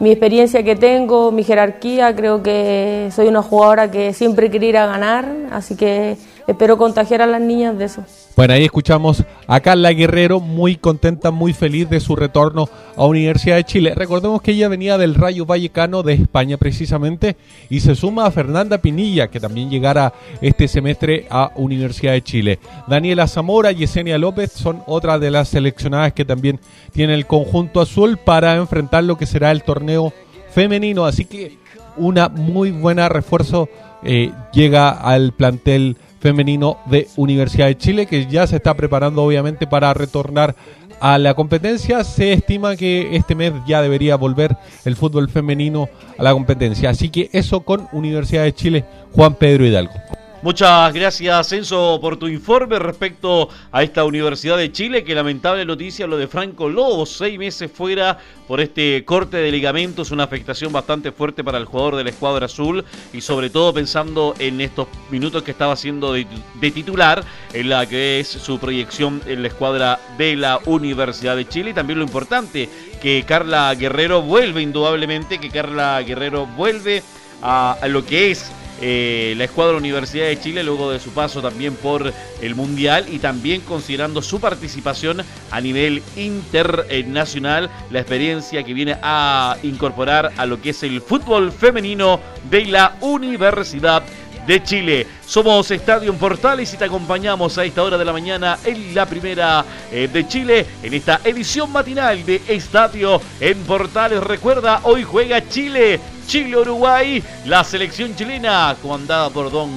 mi 0.00 0.10
experiencia 0.10 0.64
que 0.64 0.74
tengo, 0.74 1.30
mi 1.30 1.44
jerarquía, 1.44 2.14
creo 2.16 2.42
que 2.42 3.10
soy 3.14 3.28
una 3.28 3.42
jugadora 3.42 3.90
que 3.90 4.12
siempre 4.12 4.50
quiere 4.50 4.66
ir 4.66 4.76
a 4.76 4.86
ganar, 4.86 5.32
así 5.52 5.76
que 5.76 6.16
espero 6.46 6.76
contagiar 6.76 7.22
a 7.22 7.26
las 7.26 7.40
niñas 7.40 7.78
de 7.78 7.84
eso. 7.84 8.02
Bueno, 8.36 8.54
ahí 8.54 8.64
escuchamos 8.64 9.24
a 9.46 9.60
Carla 9.60 9.92
Guerrero, 9.92 10.40
muy 10.40 10.76
contenta, 10.76 11.30
muy 11.30 11.52
feliz 11.52 11.90
de 11.90 12.00
su 12.00 12.16
retorno 12.16 12.68
a 12.96 13.04
Universidad 13.04 13.56
de 13.56 13.64
Chile. 13.64 13.92
Recordemos 13.94 14.40
que 14.40 14.52
ella 14.52 14.68
venía 14.68 14.96
del 14.96 15.14
Rayo 15.14 15.44
Vallecano 15.44 16.02
de 16.02 16.14
España 16.14 16.56
precisamente 16.56 17.36
y 17.68 17.80
se 17.80 17.94
suma 17.94 18.26
a 18.26 18.30
Fernanda 18.30 18.78
Pinilla, 18.78 19.28
que 19.28 19.40
también 19.40 19.68
llegará 19.68 20.14
este 20.40 20.68
semestre 20.68 21.26
a 21.28 21.50
Universidad 21.56 22.12
de 22.12 22.22
Chile. 22.22 22.58
Daniela 22.86 23.26
Zamora 23.26 23.72
Yesenia 23.72 24.16
López 24.16 24.52
son 24.52 24.82
otras 24.86 25.20
de 25.20 25.30
las 25.30 25.48
seleccionadas 25.48 26.12
que 26.12 26.24
también 26.24 26.60
tiene 26.92 27.14
el 27.14 27.26
conjunto 27.26 27.80
azul 27.80 28.16
para 28.16 28.54
enfrentar 28.56 29.04
lo 29.04 29.18
que 29.18 29.26
será 29.26 29.50
el 29.50 29.64
torneo 29.64 30.14
femenino. 30.50 31.04
Así 31.04 31.24
que 31.24 31.58
una 31.96 32.28
muy 32.28 32.70
buena 32.70 33.08
refuerzo 33.08 33.68
eh, 34.02 34.32
llega 34.52 34.90
al 34.90 35.32
plantel 35.32 35.96
femenino 36.20 36.78
de 36.86 37.08
Universidad 37.16 37.66
de 37.66 37.78
Chile, 37.78 38.06
que 38.06 38.26
ya 38.26 38.46
se 38.46 38.56
está 38.56 38.74
preparando 38.74 39.22
obviamente 39.22 39.66
para 39.66 39.92
retornar 39.94 40.54
a 41.00 41.18
la 41.18 41.34
competencia. 41.34 42.04
Se 42.04 42.32
estima 42.32 42.76
que 42.76 43.16
este 43.16 43.34
mes 43.34 43.52
ya 43.66 43.82
debería 43.82 44.16
volver 44.16 44.56
el 44.84 44.96
fútbol 44.96 45.28
femenino 45.28 45.88
a 46.18 46.22
la 46.22 46.32
competencia. 46.32 46.90
Así 46.90 47.08
que 47.08 47.30
eso 47.32 47.60
con 47.62 47.88
Universidad 47.92 48.44
de 48.44 48.54
Chile, 48.54 48.84
Juan 49.12 49.34
Pedro 49.34 49.66
Hidalgo. 49.66 49.94
Muchas 50.42 50.94
gracias, 50.94 51.52
Enzo, 51.52 51.98
por 52.00 52.16
tu 52.16 52.26
informe 52.26 52.78
respecto 52.78 53.50
a 53.70 53.82
esta 53.82 54.04
Universidad 54.04 54.56
de 54.56 54.72
Chile. 54.72 55.04
Que 55.04 55.14
lamentable 55.14 55.66
noticia 55.66 56.06
lo 56.06 56.16
de 56.16 56.28
Franco 56.28 56.66
Lobos, 56.66 57.10
seis 57.10 57.38
meses 57.38 57.70
fuera 57.70 58.16
por 58.48 58.58
este 58.62 59.04
corte 59.04 59.36
de 59.36 59.52
ligamentos, 59.52 60.10
una 60.12 60.24
afectación 60.24 60.72
bastante 60.72 61.12
fuerte 61.12 61.44
para 61.44 61.58
el 61.58 61.66
jugador 61.66 61.96
de 61.96 62.04
la 62.04 62.10
escuadra 62.10 62.46
azul 62.46 62.82
y 63.12 63.20
sobre 63.20 63.50
todo 63.50 63.74
pensando 63.74 64.34
en 64.38 64.62
estos 64.62 64.88
minutos 65.10 65.42
que 65.42 65.50
estaba 65.50 65.74
haciendo 65.74 66.14
de, 66.14 66.26
titular 66.70 67.22
en 67.52 67.68
la 67.68 67.84
que 67.84 68.20
es 68.20 68.28
su 68.28 68.58
proyección 68.58 69.20
en 69.26 69.42
la 69.42 69.48
escuadra 69.48 70.00
de 70.16 70.36
la 70.36 70.58
Universidad 70.64 71.36
de 71.36 71.46
Chile 71.46 71.70
y 71.72 71.74
también 71.74 71.98
lo 71.98 72.04
importante 72.06 72.66
que 73.02 73.24
Carla 73.28 73.74
Guerrero 73.74 74.22
vuelve 74.22 74.62
indudablemente, 74.62 75.38
que 75.38 75.50
Carla 75.50 76.00
Guerrero 76.00 76.46
vuelve 76.46 77.02
a 77.42 77.76
lo 77.88 78.04
que 78.04 78.30
es 78.30 78.50
eh, 78.80 79.34
la 79.36 79.44
escuadra 79.44 79.76
Universidad 79.76 80.26
de 80.26 80.40
Chile 80.40 80.62
luego 80.62 80.90
de 80.90 81.00
su 81.00 81.10
paso 81.10 81.42
también 81.42 81.74
por 81.74 82.12
el 82.40 82.54
Mundial 82.54 83.06
y 83.10 83.18
también 83.18 83.60
considerando 83.60 84.22
su 84.22 84.40
participación 84.40 85.22
a 85.50 85.60
nivel 85.60 86.02
internacional, 86.16 87.70
la 87.90 88.00
experiencia 88.00 88.62
que 88.62 88.74
viene 88.74 88.96
a 89.02 89.56
incorporar 89.62 90.32
a 90.36 90.46
lo 90.46 90.60
que 90.60 90.70
es 90.70 90.82
el 90.82 91.00
fútbol 91.00 91.52
femenino 91.52 92.20
de 92.50 92.64
la 92.66 92.96
Universidad 93.00 94.02
de 94.46 94.62
Chile. 94.62 95.06
Somos 95.26 95.70
Estadio 95.70 96.12
Portales 96.14 96.72
y 96.72 96.76
te 96.76 96.84
acompañamos 96.84 97.56
a 97.58 97.64
esta 97.64 97.82
hora 97.82 97.98
de 97.98 98.04
la 98.04 98.12
mañana 98.12 98.58
en 98.64 98.94
la 98.94 99.06
primera 99.06 99.64
eh, 99.92 100.08
de 100.12 100.26
Chile, 100.26 100.66
en 100.82 100.94
esta 100.94 101.20
edición 101.24 101.70
matinal 101.70 102.24
de 102.24 102.40
Estadio 102.48 103.20
en 103.38 103.58
Portales. 103.64 104.22
Recuerda, 104.22 104.80
hoy 104.84 105.04
juega 105.04 105.46
Chile 105.48 106.00
Chile-Uruguay, 106.30 107.20
la 107.46 107.64
selección 107.64 108.14
chilena, 108.14 108.76
comandada 108.80 109.30
por 109.30 109.50
don, 109.50 109.68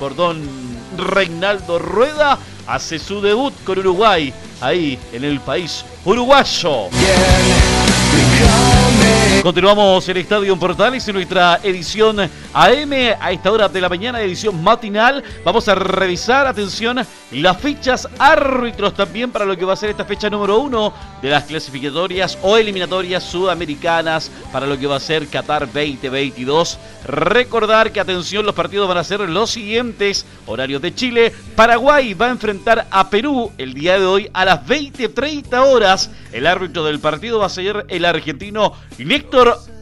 por 0.00 0.16
don 0.16 0.42
Reinaldo 0.96 1.78
Rueda, 1.78 2.36
hace 2.66 2.98
su 2.98 3.20
debut 3.20 3.54
con 3.62 3.78
Uruguay, 3.78 4.34
ahí 4.60 4.98
en 5.12 5.22
el 5.22 5.38
país 5.38 5.84
uruguayo. 6.04 6.88
Continuamos 9.42 10.06
en 10.06 10.18
Estadio 10.18 10.54
Portales 10.58 11.08
en 11.08 11.14
nuestra 11.14 11.60
edición 11.62 12.20
AM 12.52 12.92
a 13.18 13.32
esta 13.32 13.50
hora 13.50 13.70
de 13.70 13.80
la 13.80 13.88
mañana, 13.88 14.20
edición 14.20 14.62
matinal. 14.62 15.24
Vamos 15.42 15.66
a 15.66 15.74
revisar, 15.74 16.46
atención, 16.46 17.00
las 17.32 17.58
fichas 17.58 18.06
árbitros 18.18 18.92
también 18.92 19.30
para 19.30 19.46
lo 19.46 19.56
que 19.56 19.64
va 19.64 19.72
a 19.72 19.76
ser 19.76 19.90
esta 19.90 20.04
fecha 20.04 20.28
número 20.28 20.58
uno 20.58 20.92
de 21.22 21.30
las 21.30 21.44
clasificatorias 21.44 22.36
o 22.42 22.58
eliminatorias 22.58 23.24
sudamericanas 23.24 24.30
para 24.52 24.66
lo 24.66 24.78
que 24.78 24.86
va 24.86 24.96
a 24.96 25.00
ser 25.00 25.26
Qatar 25.28 25.66
2022. 25.66 26.78
Recordar 27.06 27.92
que, 27.92 28.00
atención, 28.00 28.44
los 28.44 28.54
partidos 28.54 28.88
van 28.88 28.98
a 28.98 29.04
ser 29.04 29.20
los 29.20 29.50
siguientes. 29.50 30.26
Horarios 30.46 30.82
de 30.82 30.94
Chile. 30.94 31.32
Paraguay 31.56 32.12
va 32.12 32.26
a 32.26 32.30
enfrentar 32.30 32.86
a 32.90 33.08
Perú 33.08 33.52
el 33.56 33.72
día 33.72 33.98
de 33.98 34.04
hoy 34.04 34.30
a 34.34 34.44
las 34.44 34.66
20.30 34.66 35.66
horas. 35.66 36.10
El 36.32 36.46
árbitro 36.46 36.84
del 36.84 37.00
partido 37.00 37.38
va 37.38 37.46
a 37.46 37.50
ser 37.50 37.86
el 37.88 38.04
argentino 38.04 38.74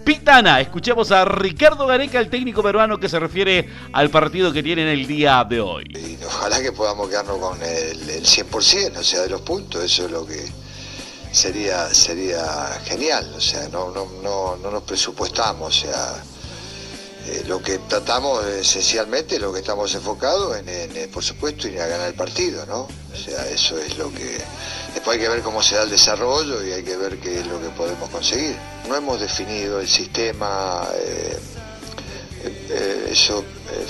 Pitana. 0.05 0.61
Escuchemos 0.61 1.11
a 1.11 1.25
Ricardo 1.25 1.87
Gareca, 1.87 2.19
el 2.19 2.31
técnico 2.31 2.63
peruano, 2.63 2.99
que 2.99 3.09
se 3.09 3.19
refiere 3.19 3.69
al 3.93 4.11
partido 4.11 4.53
que 4.53 4.63
tienen 4.63 4.89
el 4.89 5.07
día 5.07 5.45
de 5.45 5.61
hoy. 5.61 5.85
Y 5.95 6.23
ojalá 6.25 6.63
que 6.63 6.73
podamos 6.73 7.09
quedarnos 7.09 7.39
con 7.39 7.63
el, 7.63 8.09
el 8.09 8.25
100%, 8.25 8.97
o 8.99 9.03
sea, 9.03 9.23
de 9.23 9.29
los 9.29 9.43
puntos, 9.43 9.83
eso 9.83 10.07
es 10.07 10.11
lo 10.11 10.27
que 10.27 10.51
sería 11.31 11.93
sería 11.93 12.81
genial, 12.85 13.31
o 13.37 13.41
sea, 13.41 13.69
no, 13.69 13.91
no, 13.91 14.07
no, 14.23 14.57
no 14.57 14.71
nos 14.71 14.83
presupuestamos, 14.83 15.77
o 15.77 15.81
sea, 15.87 16.23
eh, 17.31 17.45
lo 17.47 17.61
que 17.61 17.77
tratamos 17.79 18.43
esencialmente, 18.47 19.39
lo 19.39 19.53
que 19.53 19.61
estamos 19.61 19.95
enfocados 19.95 20.57
en, 20.57 21.11
por 21.11 21.23
supuesto, 21.23 21.69
ir 21.69 21.79
a 21.79 21.87
ganar 21.87 22.09
el 22.09 22.15
partido, 22.15 22.65
¿no? 22.65 22.89
O 23.13 23.17
sea, 23.17 23.47
eso 23.51 23.77
es 23.77 23.99
lo 23.99 24.11
que... 24.11 24.39
Después 24.95 25.19
hay 25.19 25.23
que 25.23 25.29
ver 25.29 25.43
cómo 25.43 25.63
se 25.63 25.75
da 25.75 25.83
el 25.83 25.91
desarrollo 25.91 26.65
y 26.67 26.73
hay 26.73 26.83
que 26.83 26.97
ver 26.97 27.19
qué 27.19 27.41
es 27.41 27.47
lo 27.47 27.61
que 27.61 27.69
podemos 27.69 28.09
conseguir. 28.09 28.57
No 28.89 28.97
hemos 28.97 29.21
definido 29.21 29.79
el 29.79 29.87
sistema, 29.87 30.89
eh, 30.95 31.39
eh, 32.71 33.09
eso 33.11 33.45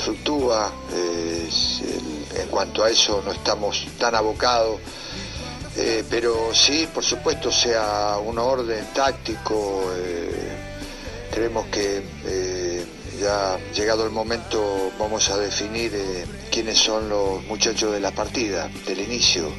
fluctúa, 0.04 0.72
en 0.92 2.48
cuanto 2.48 2.82
a 2.82 2.90
eso 2.90 3.22
no 3.24 3.30
estamos 3.30 3.86
tan 3.98 4.16
abocados, 4.16 4.80
pero 6.10 6.52
sí, 6.52 6.88
por 6.92 7.04
supuesto, 7.04 7.52
sea 7.52 8.16
un 8.18 8.38
orden 8.38 8.86
táctico, 8.92 9.92
creemos 11.30 11.66
que 11.66 12.02
ya 13.18 13.58
llegado 13.74 14.04
el 14.04 14.10
momento 14.10 14.92
vamos 14.98 15.28
a 15.30 15.36
definir 15.36 15.92
eh, 15.94 16.24
quiénes 16.50 16.78
son 16.78 17.08
los 17.08 17.44
muchachos 17.44 17.92
de 17.92 18.00
la 18.00 18.10
partida, 18.10 18.70
del 18.86 19.00
inicio. 19.00 19.52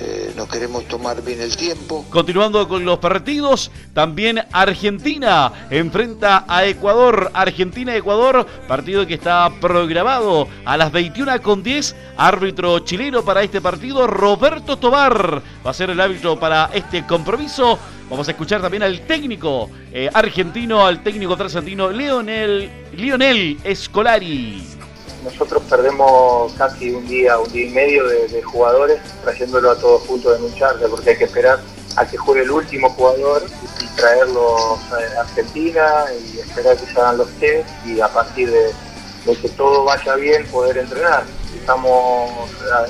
Eh, 0.00 0.32
nos 0.36 0.48
queremos 0.48 0.86
tomar 0.88 1.22
bien 1.22 1.40
el 1.40 1.56
tiempo. 1.56 2.04
Continuando 2.10 2.66
con 2.66 2.84
los 2.84 2.98
partidos, 2.98 3.70
también 3.92 4.42
Argentina 4.50 5.52
enfrenta 5.70 6.44
a 6.48 6.64
Ecuador. 6.66 7.30
Argentina-Ecuador, 7.32 8.44
partido 8.66 9.06
que 9.06 9.14
está 9.14 9.48
programado 9.60 10.48
a 10.64 10.76
las 10.76 10.90
21 10.90 11.40
con 11.42 11.62
10. 11.62 11.94
Árbitro 12.16 12.80
chileno 12.80 13.24
para 13.24 13.42
este 13.42 13.60
partido, 13.60 14.08
Roberto 14.08 14.76
Tobar, 14.78 15.42
va 15.64 15.70
a 15.70 15.74
ser 15.74 15.90
el 15.90 16.00
árbitro 16.00 16.38
para 16.40 16.70
este 16.74 17.06
compromiso. 17.06 17.78
Vamos 18.10 18.26
a 18.26 18.32
escuchar 18.32 18.60
también 18.60 18.82
al 18.82 19.00
técnico 19.02 19.70
eh, 19.92 20.10
argentino, 20.12 20.84
al 20.84 21.02
técnico 21.02 21.36
trasandino, 21.36 21.90
Leonel, 21.90 22.70
Lionel 22.96 23.58
Escolari 23.64 24.73
nosotros 25.24 25.62
perdemos 25.68 26.52
casi 26.52 26.90
un 26.90 27.08
día, 27.08 27.38
un 27.38 27.50
día 27.50 27.66
y 27.66 27.70
medio 27.70 28.06
de, 28.06 28.42
jugadores 28.42 29.00
trayéndolo 29.22 29.70
a 29.70 29.76
todos 29.76 30.02
juntos 30.02 30.38
en 30.38 30.44
un 30.44 30.54
charter, 30.54 30.88
porque 30.90 31.10
hay 31.10 31.16
que 31.16 31.24
esperar 31.24 31.60
a 31.96 32.06
que 32.06 32.16
juegue 32.16 32.42
el 32.42 32.50
último 32.50 32.90
jugador 32.90 33.42
y, 33.80 33.84
traerlo 33.96 34.76
a 34.90 35.20
Argentina 35.20 36.04
y 36.12 36.40
esperar 36.40 36.76
que 36.76 36.84
se 36.84 37.00
hagan 37.00 37.16
los 37.16 37.28
test 37.38 37.68
y 37.86 38.00
a 38.00 38.08
partir 38.08 38.50
de, 38.50 38.72
que 39.40 39.48
todo 39.50 39.84
vaya 39.84 40.16
bien 40.16 40.44
poder 40.48 40.78
entrenar. 40.78 41.24
Estamos 41.64 42.30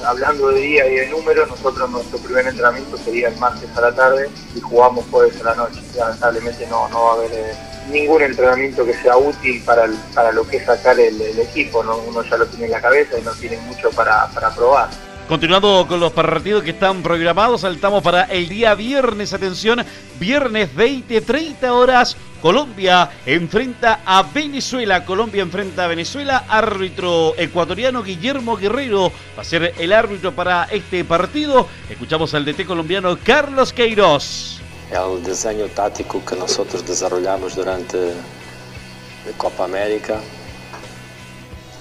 hablando 0.05 0.49
de 0.49 0.61
día 0.61 0.89
y 0.89 0.97
de 0.97 1.07
números, 1.07 1.49
nosotros 1.49 1.89
nuestro 1.91 2.19
primer 2.19 2.45
entrenamiento 2.45 2.97
sería 2.97 3.29
el 3.29 3.37
martes 3.37 3.71
a 3.77 3.81
la 3.81 3.95
tarde 3.95 4.29
y 4.53 4.61
jugamos 4.61 5.05
jueves 5.13 5.41
a 5.43 5.45
la 5.45 5.55
noche. 5.55 5.81
Lamentablemente 5.97 6.67
no, 6.67 6.89
no 6.89 7.05
va 7.05 7.11
a 7.11 7.15
haber... 7.15 7.31
Eh, 7.33 7.55
ningún 7.91 8.23
entrenamiento 8.23 8.85
que 8.85 8.95
sea 8.95 9.17
útil 9.17 9.63
para, 9.65 9.87
para 10.15 10.33
lo 10.33 10.45
que 10.49 10.57
es 10.57 10.65
sacar 10.65 10.99
el, 10.99 11.21
equipo, 11.39 11.85
¿no? 11.85 11.99
uno 11.99 12.23
ya 12.23 12.39
lo 12.39 12.47
tiene 12.47 12.65
en 12.65 12.71
la 12.73 12.81
cabeza 12.81 13.19
y 13.19 13.23
no 13.23 13.31
tiene 13.33 13.59
mucho 13.59 13.91
para, 13.91 14.27
para 14.31 14.51
probar. 14.51 14.89
Continuando 15.29 15.87
con 15.89 16.01
los 16.01 16.13
partidos 16.13 16.63
que 16.63 16.71
están 16.71 17.03
programados, 17.03 17.63
saltamos 17.63 18.03
para 18.03 18.25
el 18.25 18.47
día 18.47 18.75
viernes, 18.75 19.33
atención, 19.33 19.83
viernes 20.21 20.75
20, 20.75 21.23
30 21.23 21.73
horas, 21.73 22.15
Colombia 22.43 23.11
enfrenta 23.25 24.01
a 24.05 24.23
Venezuela, 24.23 25.07
Colombia 25.07 25.43
enfrenta 25.43 25.85
a 25.85 25.87
Venezuela, 25.87 26.45
árbitro 26.47 27.33
ecuatoriano 27.39 28.03
Guillermo 28.03 28.59
Guerrero 28.59 29.11
va 29.37 29.41
a 29.41 29.45
ser 29.45 29.73
el 29.79 29.95
árbitro 29.95 30.33
para 30.33 30.65
este 30.65 31.05
partido, 31.05 31.69
escuchamos 31.89 32.35
al 32.35 32.45
DT 32.45 32.67
colombiano 32.67 33.17
Carlos 33.25 33.73
Queiroz. 33.73 34.61
el 34.91 35.23
desenho 35.25 35.69
tático 35.69 36.23
que 36.23 36.37
nós 36.37 36.61
desenvolvemos 36.87 37.55
durante 37.57 37.97
a 37.97 39.33
Copa 39.39 39.65
América. 39.65 40.21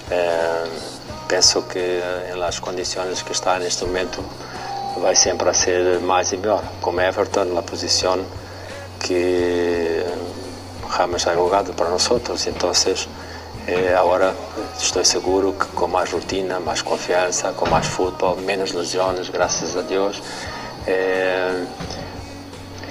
É, 0.10 0.93
penso 1.34 1.64
que 1.64 2.00
nas 2.38 2.60
condições 2.60 3.24
que 3.24 3.32
está 3.32 3.58
neste 3.58 3.84
momento 3.86 4.24
vai 5.02 5.16
sempre 5.16 5.50
a 5.50 5.54
ser 5.54 6.00
mais 6.00 6.32
e 6.32 6.38
melhor, 6.38 6.64
como 6.80 7.02
Everton, 7.02 7.46
na 7.46 7.64
posição 7.64 8.24
que 9.00 10.04
Ramos 10.88 11.26
ha 11.26 11.34
jogado 11.34 11.74
para 11.74 11.90
nós. 11.90 12.08
Então, 12.46 12.72
eh, 13.66 13.96
agora 13.98 14.36
estou 14.78 15.04
seguro 15.04 15.54
que 15.54 15.66
com 15.74 15.88
mais 15.88 16.12
rotina, 16.12 16.60
mais 16.60 16.84
confiança, 16.84 17.52
com 17.54 17.68
mais 17.68 17.88
futebol, 17.88 18.36
menos 18.36 18.72
lesões, 18.72 19.28
graças 19.30 19.76
a 19.76 19.82
Deus. 19.82 20.22
Eh, 20.86 21.66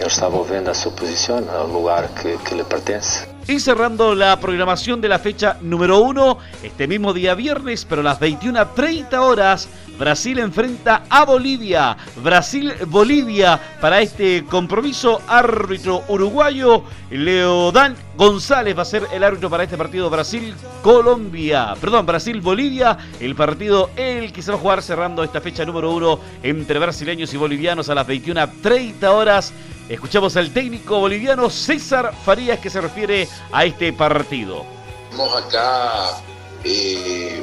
él 0.01 0.07
estaba 0.09 0.43
viendo 0.43 0.73
a 0.73 0.75
su 0.75 0.91
posición, 0.97 1.49
al 1.49 1.73
lugar 1.73 2.09
que, 2.09 2.39
que 2.39 2.57
le 2.57 2.65
pertenece. 2.65 3.32
Y 3.49 3.59
cerrando 3.59 4.15
la 4.15 4.39
programación 4.39 5.01
de 5.01 5.09
la 5.09 5.19
fecha 5.19 5.59
número 5.61 5.99
uno, 5.99 6.39
este 6.63 6.87
mismo 6.87 7.13
día 7.13 7.35
viernes, 7.35 7.85
pero 7.85 8.01
a 8.01 8.05
las 8.05 8.21
21.30 8.21 9.15
horas, 9.19 9.69
Brasil 9.99 10.39
enfrenta 10.39 11.03
a 11.09 11.25
Bolivia. 11.25 11.97
Brasil-Bolivia 12.23 13.61
para 13.81 14.01
este 14.01 14.45
compromiso. 14.45 15.21
Árbitro 15.27 16.05
uruguayo, 16.09 16.85
Leodán 17.11 17.97
González 18.17 18.77
va 18.77 18.83
a 18.83 18.87
ser 18.87 19.07
el 19.13 19.25
árbitro 19.25 19.51
para 19.51 19.65
este 19.65 19.77
partido 19.77 20.09
Brasil-Colombia. 20.09 21.75
Perdón, 21.81 22.07
Brasil-Bolivia. 22.07 22.97
El 23.21 23.35
partido 23.35 23.91
el 23.97 24.33
que 24.33 24.43
se 24.43 24.53
va 24.53 24.57
a 24.57 24.61
jugar 24.61 24.83
cerrando 24.83 25.25
esta 25.25 25.41
fecha 25.41 25.65
número 25.65 25.93
uno 25.93 26.21
entre 26.43 26.79
brasileños 26.79 27.35
y 27.35 27.37
bolivianos 27.37 27.89
a 27.89 27.95
las 27.95 28.07
21.30 28.07 29.05
horas. 29.09 29.53
Escuchamos 29.89 30.37
al 30.37 30.53
técnico 30.53 31.01
boliviano 31.01 31.51
César 31.51 32.15
Farías 32.25 32.61
que 32.61 32.71
se 32.71 32.81
refiere 32.81 33.29
a 33.51 33.65
este 33.65 33.93
partido. 33.93 34.65
Estamos 35.11 35.37
acá 35.37 36.23
eh, 36.65 37.43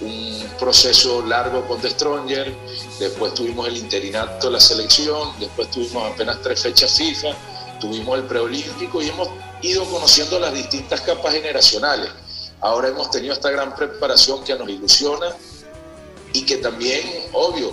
un 0.00 0.46
proceso 0.58 1.24
largo 1.26 1.66
con 1.66 1.80
The 1.80 1.90
Stronger, 1.90 2.54
después 3.00 3.34
tuvimos 3.34 3.66
el 3.68 3.78
interinato 3.78 4.48
de 4.48 4.52
la 4.52 4.60
selección, 4.60 5.32
después 5.40 5.70
tuvimos 5.70 6.12
apenas 6.12 6.40
tres 6.42 6.62
fechas 6.62 6.96
FIFA, 6.96 7.28
tuvimos 7.80 8.18
el 8.18 8.24
preolímpico 8.24 9.02
y 9.02 9.08
hemos 9.08 9.28
ido 9.62 9.84
conociendo 9.86 10.38
las 10.38 10.52
distintas 10.52 11.00
capas 11.00 11.34
generacionales. 11.34 12.10
Ahora 12.60 12.88
hemos 12.88 13.10
tenido 13.10 13.32
esta 13.32 13.50
gran 13.50 13.74
preparación 13.74 14.44
que 14.44 14.54
nos 14.54 14.68
ilusiona 14.68 15.28
y 16.32 16.44
que 16.44 16.58
también, 16.58 17.02
obvio, 17.32 17.72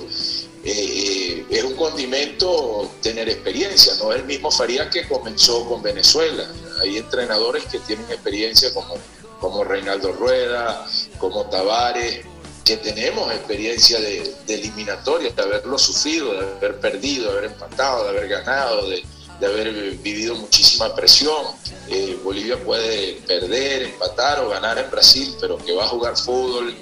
eh, 0.68 1.46
es 1.48 1.64
un 1.64 1.76
condimento 1.76 2.92
tener 3.04 3.30
experiencia, 3.30 3.94
no 4.02 4.12
es 4.12 4.22
el 4.22 4.26
mismo 4.26 4.50
Faría 4.50 4.90
que 4.90 5.08
comenzó 5.08 5.64
con 5.70 5.84
Venezuela. 5.84 6.44
Hay 6.82 6.98
entrenadores 6.98 7.66
que 7.66 7.78
tienen 7.80 8.06
experiencia 8.10 8.74
como, 8.74 8.96
como 9.40 9.64
Reinaldo 9.64 10.12
Rueda, 10.14 10.88
como 11.20 11.46
Tavares, 11.46 12.26
que 12.64 12.78
tenemos 12.78 13.32
experiencia 13.32 14.00
de, 14.00 14.34
eliminatoria, 14.48 15.30
de 15.30 15.42
haberlo 15.44 15.78
sufrido, 15.78 16.34
de 16.34 16.40
haber 16.58 16.80
perdido, 16.80 17.26
de 17.26 17.38
haber 17.38 17.52
empatado, 17.52 18.06
de 18.06 18.10
haber 18.10 18.28
ganado, 18.28 18.90
de, 18.90 19.04
haber 19.46 19.72
vivido 19.98 20.34
muchísima 20.34 20.96
presión. 20.96 21.46
Eh, 21.90 22.18
Bolivia 22.24 22.58
puede 22.58 23.22
perder, 23.28 23.84
empatar 23.84 24.40
o 24.40 24.50
ganar 24.50 24.80
en 24.80 24.90
Brasil, 24.90 25.36
pero 25.40 25.60
que 25.60 25.74
va 25.74 25.84
a 25.84 25.90
jugar 25.90 26.18
fútbol, 26.18 26.76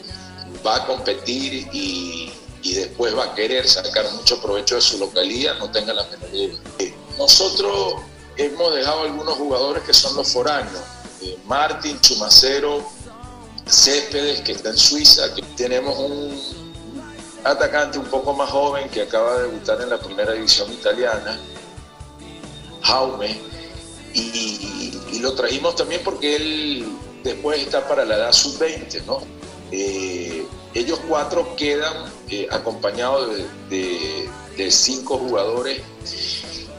va 0.66 0.78
a 0.78 0.88
competir 0.88 1.68
y, 1.74 2.32
y 2.64 2.74
después 2.74 3.16
va 3.16 3.26
a 3.26 3.36
querer 3.36 3.68
sacar 3.68 4.10
mucho 4.14 4.42
provecho 4.42 4.76
de 4.76 4.82
su 4.82 4.98
localidad, 4.98 5.60
no 5.60 5.70
tenga 5.70 5.94
la 5.94 6.06
menor 6.06 6.32
duda. 6.32 6.60
Eh, 6.80 6.94
nosotros 7.18 7.96
hemos 8.38 8.74
dejado 8.74 9.02
algunos 9.02 9.36
jugadores 9.36 9.84
que 9.84 9.94
son 9.94 10.16
los 10.16 10.32
foráneos, 10.32 10.82
eh, 11.22 11.38
Martín, 11.46 12.00
Chumacero, 12.00 12.82
Céspedes, 13.68 14.42
que 14.42 14.54
está 14.54 14.70
en 14.70 14.78
Suiza, 14.78 15.34
que 15.36 15.42
tenemos 15.58 15.98
un 16.00 16.64
atacante 17.44 18.00
un 18.00 18.06
poco 18.06 18.34
más 18.34 18.50
joven 18.50 18.90
que 18.90 19.02
acaba 19.02 19.38
de 19.38 19.44
debutar 19.44 19.82
en 19.82 19.90
la 19.90 20.00
primera 20.00 20.32
división 20.32 20.72
italiana, 20.72 21.38
Jaume, 22.82 23.38
y, 24.14 25.20
lo 25.20 25.34
trajimos 25.36 25.78
también 25.78 26.02
porque 26.04 26.36
él 26.36 26.86
después 27.24 27.58
está 27.62 27.88
para 27.88 28.04
la 28.04 28.18
edad 28.18 28.32
sub-20, 28.34 29.06
¿no? 29.06 29.20
Eh, 29.72 30.46
ellos 30.74 31.00
cuatro 31.08 31.56
quedan 31.56 31.94
eh, 32.30 32.48
acompañados 32.52 33.38
de, 33.70 34.30
cinco 34.70 35.18
jugadores 35.18 35.82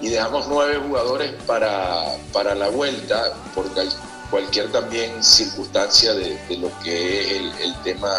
y 0.01 0.09
dejamos 0.09 0.47
nueve 0.49 0.77
jugadores 0.77 1.33
para, 1.47 2.05
para 2.33 2.55
la 2.55 2.69
vuelta 2.69 3.33
por 3.55 3.67
cualquier 4.31 4.71
también 4.73 5.23
circunstancia 5.23 6.15
de, 6.15 6.39
lo 6.59 6.71
que 6.83 7.21
es 7.21 7.33
el, 7.33 7.53
el 7.61 7.83
tema 7.83 8.11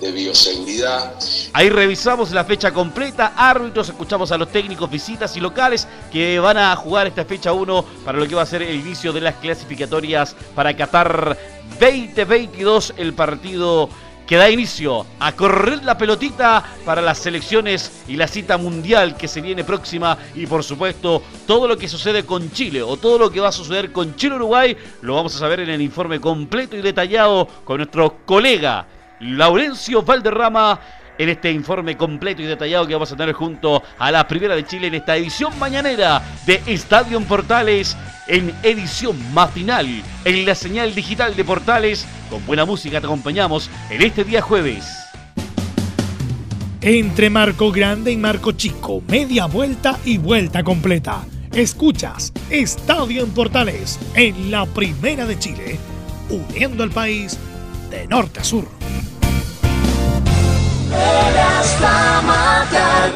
de 0.00 0.12
bioseguridad. 0.12 1.12
Ahí 1.52 1.70
revisamos 1.70 2.30
la 2.30 2.44
fecha 2.44 2.72
completa, 2.72 3.32
árbitros, 3.36 3.88
escuchamos 3.88 4.30
a 4.32 4.38
los 4.38 4.48
técnicos, 4.48 4.90
visitas 4.90 5.36
y 5.36 5.40
locales 5.40 5.88
que 6.12 6.38
van 6.38 6.56
a 6.56 6.74
jugar 6.76 7.06
esta 7.06 7.24
fecha 7.24 7.52
1 7.52 7.84
para 8.04 8.18
lo 8.18 8.26
que 8.26 8.34
va 8.34 8.42
a 8.42 8.46
ser 8.46 8.62
el 8.62 8.76
inicio 8.76 9.12
de 9.12 9.20
las 9.20 9.34
clasificatorias 9.36 10.36
para 10.54 10.76
Qatar 10.76 11.36
2022, 11.80 12.94
el 12.96 13.12
partido 13.14 13.88
que 14.28 14.36
da 14.36 14.50
inicio 14.50 15.06
a 15.18 15.32
correr 15.32 15.82
la 15.82 15.96
pelotita 15.96 16.62
para 16.84 17.00
las 17.00 17.16
selecciones 17.16 18.04
y 18.06 18.16
la 18.16 18.28
cita 18.28 18.58
mundial 18.58 19.16
que 19.16 19.26
se 19.26 19.40
viene 19.40 19.64
próxima. 19.64 20.18
Y 20.34 20.46
por 20.46 20.62
supuesto 20.62 21.22
todo 21.46 21.66
lo 21.66 21.78
que 21.78 21.88
sucede 21.88 22.26
con 22.26 22.52
Chile 22.52 22.82
o 22.82 22.98
todo 22.98 23.18
lo 23.18 23.30
que 23.30 23.40
va 23.40 23.48
a 23.48 23.52
suceder 23.52 23.90
con 23.90 24.14
Chile-Uruguay 24.16 24.76
lo 25.00 25.14
vamos 25.14 25.34
a 25.34 25.38
saber 25.38 25.60
en 25.60 25.70
el 25.70 25.80
informe 25.80 26.20
completo 26.20 26.76
y 26.76 26.82
detallado 26.82 27.48
con 27.64 27.78
nuestro 27.78 28.18
colega 28.26 28.86
Laurencio 29.20 30.02
Valderrama 30.02 30.78
en 31.18 31.28
este 31.28 31.50
informe 31.52 31.96
completo 31.96 32.42
y 32.42 32.46
detallado 32.46 32.86
que 32.86 32.94
vamos 32.94 33.12
a 33.12 33.16
tener 33.16 33.34
junto 33.34 33.82
a 33.98 34.10
la 34.10 34.26
Primera 34.26 34.54
de 34.54 34.64
Chile 34.64 34.86
en 34.86 34.94
esta 34.94 35.16
edición 35.16 35.58
mañanera 35.58 36.22
de 36.46 36.62
Estadio 36.66 37.20
Portales 37.20 37.96
en 38.28 38.54
edición 38.62 39.16
matinal 39.34 39.86
en 40.24 40.46
la 40.46 40.54
señal 40.54 40.94
digital 40.94 41.34
de 41.34 41.44
Portales. 41.44 42.06
Con 42.30 42.44
buena 42.46 42.64
música 42.64 43.00
te 43.00 43.06
acompañamos 43.06 43.70
en 43.90 44.02
este 44.02 44.24
día 44.24 44.40
jueves. 44.40 44.86
Entre 46.80 47.28
Marco 47.28 47.72
Grande 47.72 48.12
y 48.12 48.16
Marco 48.16 48.52
Chico, 48.52 49.02
media 49.08 49.46
vuelta 49.46 49.98
y 50.04 50.18
vuelta 50.18 50.62
completa. 50.62 51.24
Escuchas 51.52 52.32
Estadio 52.50 53.24
en 53.24 53.30
Portales 53.30 53.98
en 54.14 54.50
la 54.50 54.64
Primera 54.66 55.26
de 55.26 55.38
Chile, 55.38 55.78
uniendo 56.30 56.84
al 56.84 56.90
país 56.90 57.36
de 57.90 58.06
norte 58.06 58.40
a 58.40 58.44
sur. 58.44 58.68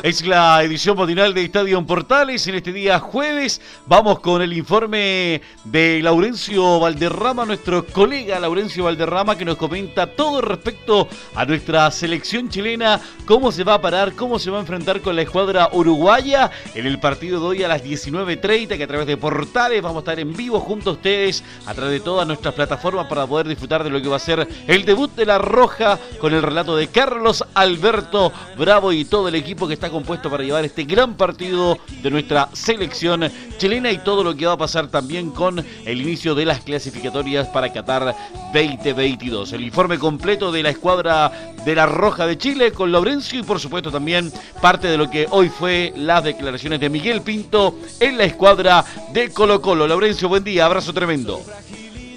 Es 0.02 0.26
la 0.26 0.62
edición 0.64 0.96
matinal 0.98 1.32
de 1.32 1.44
Estadio 1.44 1.86
Portales. 1.86 2.44
En 2.48 2.56
este 2.56 2.72
día 2.72 2.98
jueves 2.98 3.60
vamos 3.86 4.18
con 4.18 4.42
el 4.42 4.52
informe 4.52 5.40
de 5.64 6.00
Laurencio 6.02 6.80
Valderrama, 6.80 7.44
nuestro 7.44 7.86
colega 7.86 8.40
Laurencio 8.40 8.82
Valderrama, 8.84 9.38
que 9.38 9.44
nos 9.44 9.56
comenta 9.56 10.08
todo 10.08 10.40
respecto 10.40 11.06
a 11.36 11.44
nuestra 11.44 11.88
selección 11.92 12.48
chilena, 12.48 13.00
cómo 13.26 13.52
se 13.52 13.62
va 13.62 13.74
a 13.74 13.80
parar, 13.80 14.14
cómo 14.14 14.40
se 14.40 14.50
va 14.50 14.56
a 14.56 14.62
enfrentar 14.62 15.00
con 15.02 15.14
la 15.14 15.22
escuadra 15.22 15.68
uruguaya 15.72 16.50
en 16.74 16.86
el 16.86 16.98
partido 16.98 17.38
de 17.38 17.46
hoy 17.46 17.62
a 17.62 17.68
las 17.68 17.84
19.30, 17.84 18.76
que 18.76 18.82
a 18.82 18.88
través 18.88 19.06
de 19.06 19.16
Portales 19.16 19.80
vamos 19.82 19.98
a 19.98 20.00
estar 20.00 20.18
en 20.18 20.34
vivo 20.34 20.58
junto 20.58 20.90
a 20.90 20.92
ustedes, 20.94 21.44
a 21.64 21.74
través 21.74 21.92
de 21.92 22.00
todas 22.00 22.26
nuestras 22.26 22.54
plataformas 22.54 23.06
para 23.06 23.24
poder 23.26 23.46
disfrutar 23.46 23.84
de 23.84 23.90
lo 23.90 24.02
que 24.02 24.08
va 24.08 24.16
a 24.16 24.20
ser 24.20 24.48
el 24.66 24.84
debut 24.84 25.14
de 25.14 25.26
la 25.26 25.38
Roja 25.38 25.96
con 26.20 26.34
el 26.34 26.42
relato 26.42 26.74
de 26.74 26.88
Carlos 26.88 27.44
Alberto 27.62 28.32
Bravo 28.58 28.92
y 28.92 29.04
todo 29.04 29.28
el 29.28 29.34
equipo 29.34 29.66
que 29.66 29.74
está 29.74 29.88
compuesto 29.88 30.28
para 30.30 30.42
llevar 30.42 30.64
este 30.64 30.84
gran 30.84 31.14
partido 31.14 31.78
de 32.02 32.10
nuestra 32.10 32.48
selección 32.52 33.30
chilena 33.56 33.90
y 33.90 33.98
todo 33.98 34.24
lo 34.24 34.34
que 34.34 34.46
va 34.46 34.52
a 34.52 34.58
pasar 34.58 34.88
también 34.88 35.30
con 35.30 35.64
el 35.84 36.00
inicio 36.00 36.34
de 36.34 36.44
las 36.44 36.60
clasificatorias 36.60 37.48
para 37.48 37.72
Qatar 37.72 38.14
2022. 38.52 39.52
El 39.52 39.62
informe 39.62 39.98
completo 39.98 40.50
de 40.50 40.62
la 40.62 40.70
escuadra 40.70 41.30
de 41.64 41.74
la 41.74 41.86
Roja 41.86 42.26
de 42.26 42.36
Chile 42.36 42.72
con 42.72 42.90
Laurencio 42.90 43.38
y 43.38 43.42
por 43.44 43.60
supuesto 43.60 43.90
también 43.90 44.32
parte 44.60 44.88
de 44.88 44.98
lo 44.98 45.08
que 45.08 45.26
hoy 45.30 45.48
fue 45.48 45.92
las 45.96 46.24
declaraciones 46.24 46.80
de 46.80 46.90
Miguel 46.90 47.22
Pinto 47.22 47.76
en 48.00 48.18
la 48.18 48.24
escuadra 48.24 48.84
de 49.12 49.30
Colo 49.30 49.62
Colo. 49.62 49.86
Laurencio, 49.86 50.28
buen 50.28 50.42
día, 50.42 50.66
abrazo 50.66 50.92
tremendo. 50.92 51.40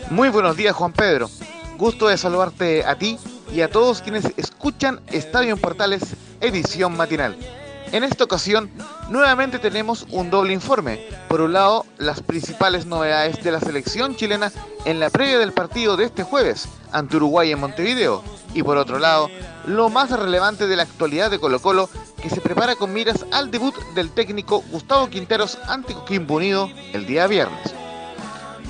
Muy 0.10 0.30
buenos 0.30 0.56
días 0.56 0.76
Juan 0.76 0.94
Pedro, 0.94 1.30
gusto 1.78 2.08
de 2.08 2.18
saludarte 2.18 2.86
a 2.86 2.98
ti 2.98 3.18
y 3.54 3.62
a 3.62 3.70
todos 3.70 4.02
quienes 4.02 4.26
escuchan 4.38 5.02
Estadio 5.08 5.54
en 5.54 5.60
Portales, 5.60 6.16
edición 6.42 6.96
matinal. 6.96 7.36
En 7.92 8.04
esta 8.04 8.24
ocasión, 8.24 8.72
nuevamente 9.10 9.60
tenemos 9.60 10.06
un 10.10 10.30
doble 10.30 10.54
informe. 10.54 11.08
Por 11.30 11.42
un 11.42 11.54
lado, 11.54 11.86
las 11.98 12.22
principales 12.22 12.86
novedades 12.86 13.44
de 13.44 13.52
la 13.52 13.60
selección 13.60 14.16
chilena 14.16 14.52
en 14.86 15.00
la 15.00 15.10
previa 15.10 15.38
del 15.38 15.54
partido 15.54 15.96
de 15.96 16.06
este 16.06 16.24
jueves 16.24 16.68
ante 16.92 17.18
Uruguay 17.18 17.52
en 17.52 17.60
Montevideo. 17.60 18.24
Y 18.54 18.64
por 18.64 18.78
otro 18.78 19.00
lado, 19.00 19.30
lo 19.68 19.90
más 19.90 20.10
relevante 20.10 20.68
de 20.68 20.76
la 20.76 20.84
actualidad 20.84 21.30
de 21.30 21.40
Colo 21.40 21.62
Colo, 21.62 21.90
que 22.22 22.30
se 22.30 22.42
prepara 22.42 22.76
con 22.76 22.92
miras 22.92 23.26
al 23.32 23.52
debut 23.52 23.76
del 23.94 24.12
técnico 24.12 24.64
Gustavo 24.72 25.10
Quinteros 25.10 25.58
ante 25.68 25.94
Coquimbo 25.94 26.36
Unido 26.36 26.70
el 26.94 27.06
día 27.06 27.28
viernes. 27.28 27.76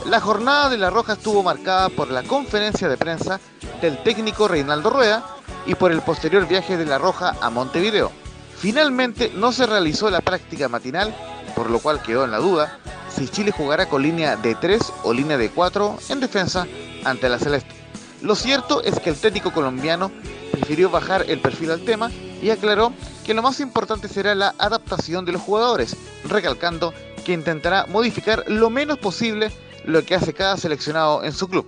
La 0.05 0.19
jornada 0.19 0.69
de 0.69 0.77
La 0.77 0.91
Roja 0.91 1.13
estuvo 1.13 1.41
marcada 1.41 1.89
por 1.89 2.11
la 2.11 2.21
conferencia 2.21 2.87
de 2.87 2.95
prensa 2.95 3.39
del 3.81 3.97
técnico 4.03 4.47
Reinaldo 4.47 4.91
Rueda 4.91 5.25
y 5.65 5.73
por 5.73 5.91
el 5.91 6.03
posterior 6.03 6.47
viaje 6.47 6.77
de 6.77 6.85
La 6.85 6.99
Roja 6.99 7.35
a 7.41 7.49
Montevideo. 7.49 8.11
Finalmente 8.55 9.31
no 9.35 9.51
se 9.51 9.65
realizó 9.65 10.11
la 10.11 10.21
práctica 10.21 10.69
matinal, 10.69 11.11
por 11.55 11.71
lo 11.71 11.79
cual 11.79 12.03
quedó 12.03 12.23
en 12.23 12.29
la 12.29 12.37
duda 12.37 12.77
si 13.09 13.27
Chile 13.27 13.51
jugará 13.51 13.89
con 13.89 14.03
línea 14.03 14.35
de 14.35 14.53
3 14.53 14.79
o 15.03 15.11
línea 15.11 15.39
de 15.39 15.49
4 15.49 15.97
en 16.09 16.19
defensa 16.19 16.67
ante 17.03 17.27
la 17.27 17.39
Celeste. 17.39 17.73
Lo 18.21 18.35
cierto 18.35 18.83
es 18.83 18.99
que 18.99 19.09
el 19.09 19.19
técnico 19.19 19.51
colombiano 19.53 20.11
prefirió 20.51 20.91
bajar 20.91 21.25
el 21.27 21.39
perfil 21.39 21.71
al 21.71 21.81
tema 21.81 22.11
y 22.43 22.51
aclaró 22.51 22.93
que 23.25 23.33
lo 23.33 23.41
más 23.41 23.59
importante 23.59 24.07
será 24.07 24.35
la 24.35 24.53
adaptación 24.59 25.25
de 25.25 25.31
los 25.31 25.41
jugadores, 25.41 25.97
recalcando 26.25 26.93
que 27.25 27.33
intentará 27.33 27.87
modificar 27.87 28.43
lo 28.45 28.69
menos 28.69 28.99
posible 28.99 29.51
lo 29.85 30.03
que 30.03 30.15
hace 30.15 30.33
cada 30.33 30.57
seleccionado 30.57 31.23
en 31.23 31.31
su 31.31 31.47
club. 31.47 31.65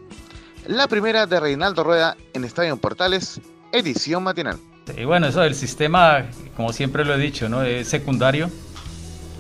La 0.66 0.88
primera 0.88 1.26
de 1.26 1.40
Reinaldo 1.40 1.84
Rueda 1.84 2.18
en 2.34 2.44
Estadio 2.44 2.76
Portales, 2.78 3.40
edición 3.72 4.24
matinal. 4.24 4.58
Y 4.96 5.06
bueno, 5.06 5.28
eso 5.28 5.42
del 5.42 5.56
sistema, 5.56 6.26
como 6.56 6.74
siempre 6.74 7.06
lo 7.06 7.16
he 7.16 7.18
dicho, 7.18 7.50
¿no? 7.50 7.64
es 7.64 7.88
secundario. 7.88 8.50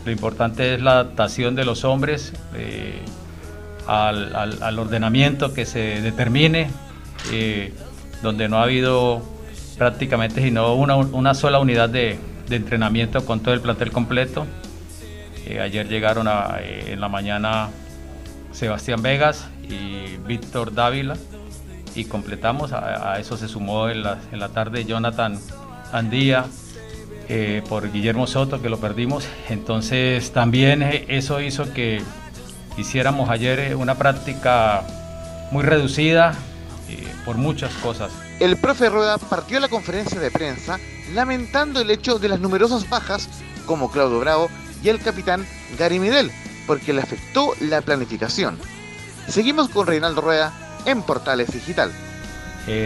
Lo 0.06 0.12
importante 0.12 0.76
es 0.76 0.82
la 0.82 0.92
adaptación 0.92 1.56
de 1.56 1.66
los 1.66 1.84
hombres 1.84 2.34
eh, 2.56 3.02
al, 3.88 4.80
ordenamiento 4.80 5.54
que 5.54 5.66
se 5.66 6.02
determine, 6.02 6.70
eh, 7.32 7.74
donde 8.22 8.48
no 8.48 8.58
ha 8.60 8.64
habido 8.64 9.22
prácticamente 9.78 10.42
sino 10.42 10.74
una, 10.76 11.34
sola 11.34 11.60
unidad 11.60 11.90
de, 11.90 12.20
entrenamiento 12.50 13.26
con 13.26 13.42
todo 13.42 13.54
el 13.54 13.60
plantel 13.60 13.92
completo. 13.92 14.46
Eh, 15.46 15.60
ayer 15.60 15.88
llegaron 15.90 16.28
en 16.62 17.00
la 17.00 17.10
mañana 17.10 17.70
Sebastián 18.58 19.04
Vegas 19.04 19.46
y 19.70 20.18
Víctor 20.26 20.74
Dávila 20.74 21.16
y 21.94 22.06
completamos. 22.06 22.72
A, 22.74 23.20
eso 23.20 23.38
se 23.38 23.48
sumó 23.48 23.88
en 23.90 24.02
la, 24.02 24.18
en 24.32 24.40
la 24.40 24.50
tarde 24.50 24.84
Jonathan 24.84 25.40
Andía 25.92 26.46
eh, 27.30 27.62
por 27.70 27.92
Guillermo 27.92 28.26
Soto, 28.26 28.60
que 28.60 28.70
lo 28.70 28.80
perdimos. 28.80 29.28
Entonces 29.50 30.32
también 30.32 30.82
eh, 30.82 31.06
eso 31.08 31.40
hizo 31.40 31.72
que 31.72 32.02
hiciéramos 32.78 33.30
ayer 33.30 33.60
eh, 33.60 33.76
una 33.76 33.96
práctica 33.96 34.84
muy 35.52 35.64
reducida 35.64 36.34
por 37.26 37.36
muchas 37.36 37.74
cosas. 37.76 38.12
El 38.40 38.56
profe 38.58 38.90
Rueda 38.90 39.18
partió 39.18 39.60
la 39.60 39.68
conferencia 39.68 40.20
de 40.20 40.32
prensa 40.32 40.80
lamentando 41.14 41.82
el 41.82 41.92
hecho 41.92 42.18
de 42.18 42.30
las 42.30 42.40
numerosas 42.40 42.90
bajas 42.90 43.30
como 43.66 43.92
Claudio 43.92 44.20
Bravo 44.20 44.50
y 44.82 44.88
el 44.88 45.00
capitán 45.02 45.46
Gary 45.78 46.00
Midel, 46.00 46.32
porque 46.68 46.94
le 46.94 47.02
afectó 47.02 47.54
la 47.62 47.82
planificación. 47.82 48.60
Seguimos 49.28 49.70
con 49.70 49.88
Reinaldo 49.88 50.22
Rueda 50.22 50.54
en 50.86 51.02
Portales 51.02 51.52
Digital. 51.52 51.92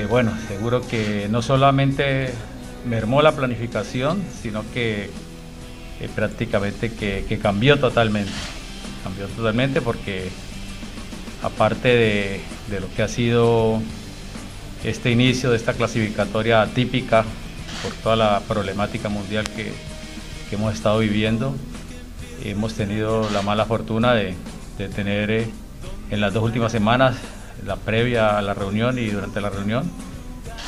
bueno, 0.10 0.32
seguro 0.48 0.88
que 0.88 1.28
no 1.30 1.42
solamente 1.42 2.32
mermó 2.86 3.22
la 3.22 3.34
planificación, 3.34 4.24
sino 4.42 4.64
que 4.74 5.10
eh, 6.00 6.10
prácticamente 6.16 6.92
que, 6.92 7.40
cambió 7.40 7.80
totalmente. 7.80 8.32
Cambió 9.04 9.28
totalmente 9.28 9.82
porque 9.82 10.30
aparte 11.44 11.90
de, 11.90 12.80
lo 12.80 12.92
que 12.96 13.04
ha 13.04 13.08
sido 13.08 13.82
este 14.84 15.12
inicio 15.12 15.52
de 15.52 15.58
esta 15.58 15.74
clasificatoria 15.74 16.66
típica 16.74 17.24
por 17.84 17.94
toda 17.94 18.16
la 18.16 18.40
problemática 18.48 19.10
mundial 19.10 19.48
que, 19.50 19.72
hemos 20.52 20.74
estado 20.74 21.00
viviendo, 21.00 21.56
hemos 22.44 22.74
tenido 22.74 23.30
la 23.32 23.42
mala 23.42 23.66
fortuna 23.66 24.14
de, 24.14 24.36
tener 24.96 25.30
eh, 25.30 25.48
en 26.10 26.22
las 26.22 26.34
dos 26.34 26.44
últimas 26.44 26.72
semanas, 26.72 27.16
la 27.66 27.76
previa 27.76 28.38
a 28.38 28.42
la 28.42 28.56
reunión 28.56 28.98
y 28.98 29.08
durante 29.08 29.40
la 29.40 29.50
reunión, 29.50 29.92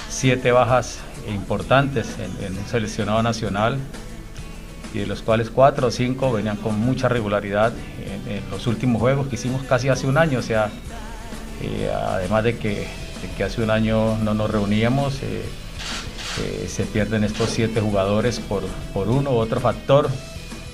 siete 0.09 0.51
bajas 0.51 0.99
importantes 1.27 2.15
en, 2.19 2.55
un 2.55 2.65
seleccionado 2.67 3.23
nacional 3.23 3.79
y 4.93 4.99
de 4.99 5.07
los 5.07 5.23
cuales 5.23 5.49
cuatro 5.49 5.87
o 5.87 5.91
cinco 5.91 6.31
venían 6.31 6.57
con 6.57 6.79
mucha 6.79 7.09
regularidad 7.09 7.73
en, 8.29 8.43
los 8.51 8.67
últimos 8.67 9.01
juegos 9.01 9.27
que 9.27 9.35
hicimos 9.35 9.63
casi 9.63 9.89
hace 9.89 10.05
un 10.05 10.17
año, 10.17 10.39
o 10.39 10.43
sea, 10.43 10.69
eh, 11.61 11.91
además 11.91 12.43
de 12.43 12.57
que, 12.57 12.87
hace 13.43 13.63
un 13.63 13.71
año 13.71 14.17
no 14.17 14.35
nos 14.35 14.51
reuníamos, 14.51 15.15
eh, 15.23 15.43
se 16.67 16.83
pierden 16.83 17.23
estos 17.23 17.49
siete 17.49 17.81
jugadores 17.81 18.39
por, 18.39 18.63
por 18.93 19.09
uno 19.09 19.31
u 19.31 19.35
otro 19.35 19.59
factor. 19.59 20.09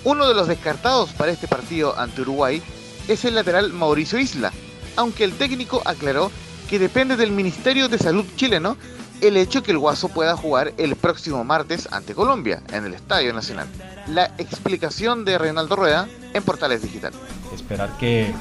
Uno 0.04 0.28
de 0.28 0.34
los 0.34 0.48
descartados 0.48 1.12
para 1.12 1.32
este 1.32 1.48
partido 1.48 1.98
ante 1.98 2.22
Uruguay 2.22 2.62
es 3.08 3.26
el 3.26 3.36
lateral 3.36 3.74
Mauricio 3.74 4.18
Isla, 4.18 4.52
aunque 4.96 5.24
el 5.24 5.34
técnico 5.34 5.82
aclaró 5.86 6.32
que 6.70 6.80
depende 6.80 7.18
del 7.18 7.32
Ministerio 7.32 7.90
de 7.90 7.98
Salud 7.98 8.26
chileno 8.36 8.78
el 9.22 9.36
hecho 9.36 9.64
que 9.64 9.72
el 9.72 9.80
Guaso 9.80 10.08
pueda 10.08 10.38
jugar 10.38 10.74
el 10.78 10.96
próximo 10.96 11.44
martes 11.44 11.90
ante 11.92 12.16
Colombia 12.16 12.62
en 12.72 12.86
el 12.86 12.94
Estadio 12.94 13.34
Nacional. 13.34 13.68
La 14.08 14.26
explicación 14.38 15.26
de 15.26 15.38
Reinaldo 15.38 15.76
Rueda 15.76 16.08
en 16.34 16.44
Portales 16.44 16.82
Digital. 16.82 17.12
Esperar 17.54 17.98
que, 17.98 18.34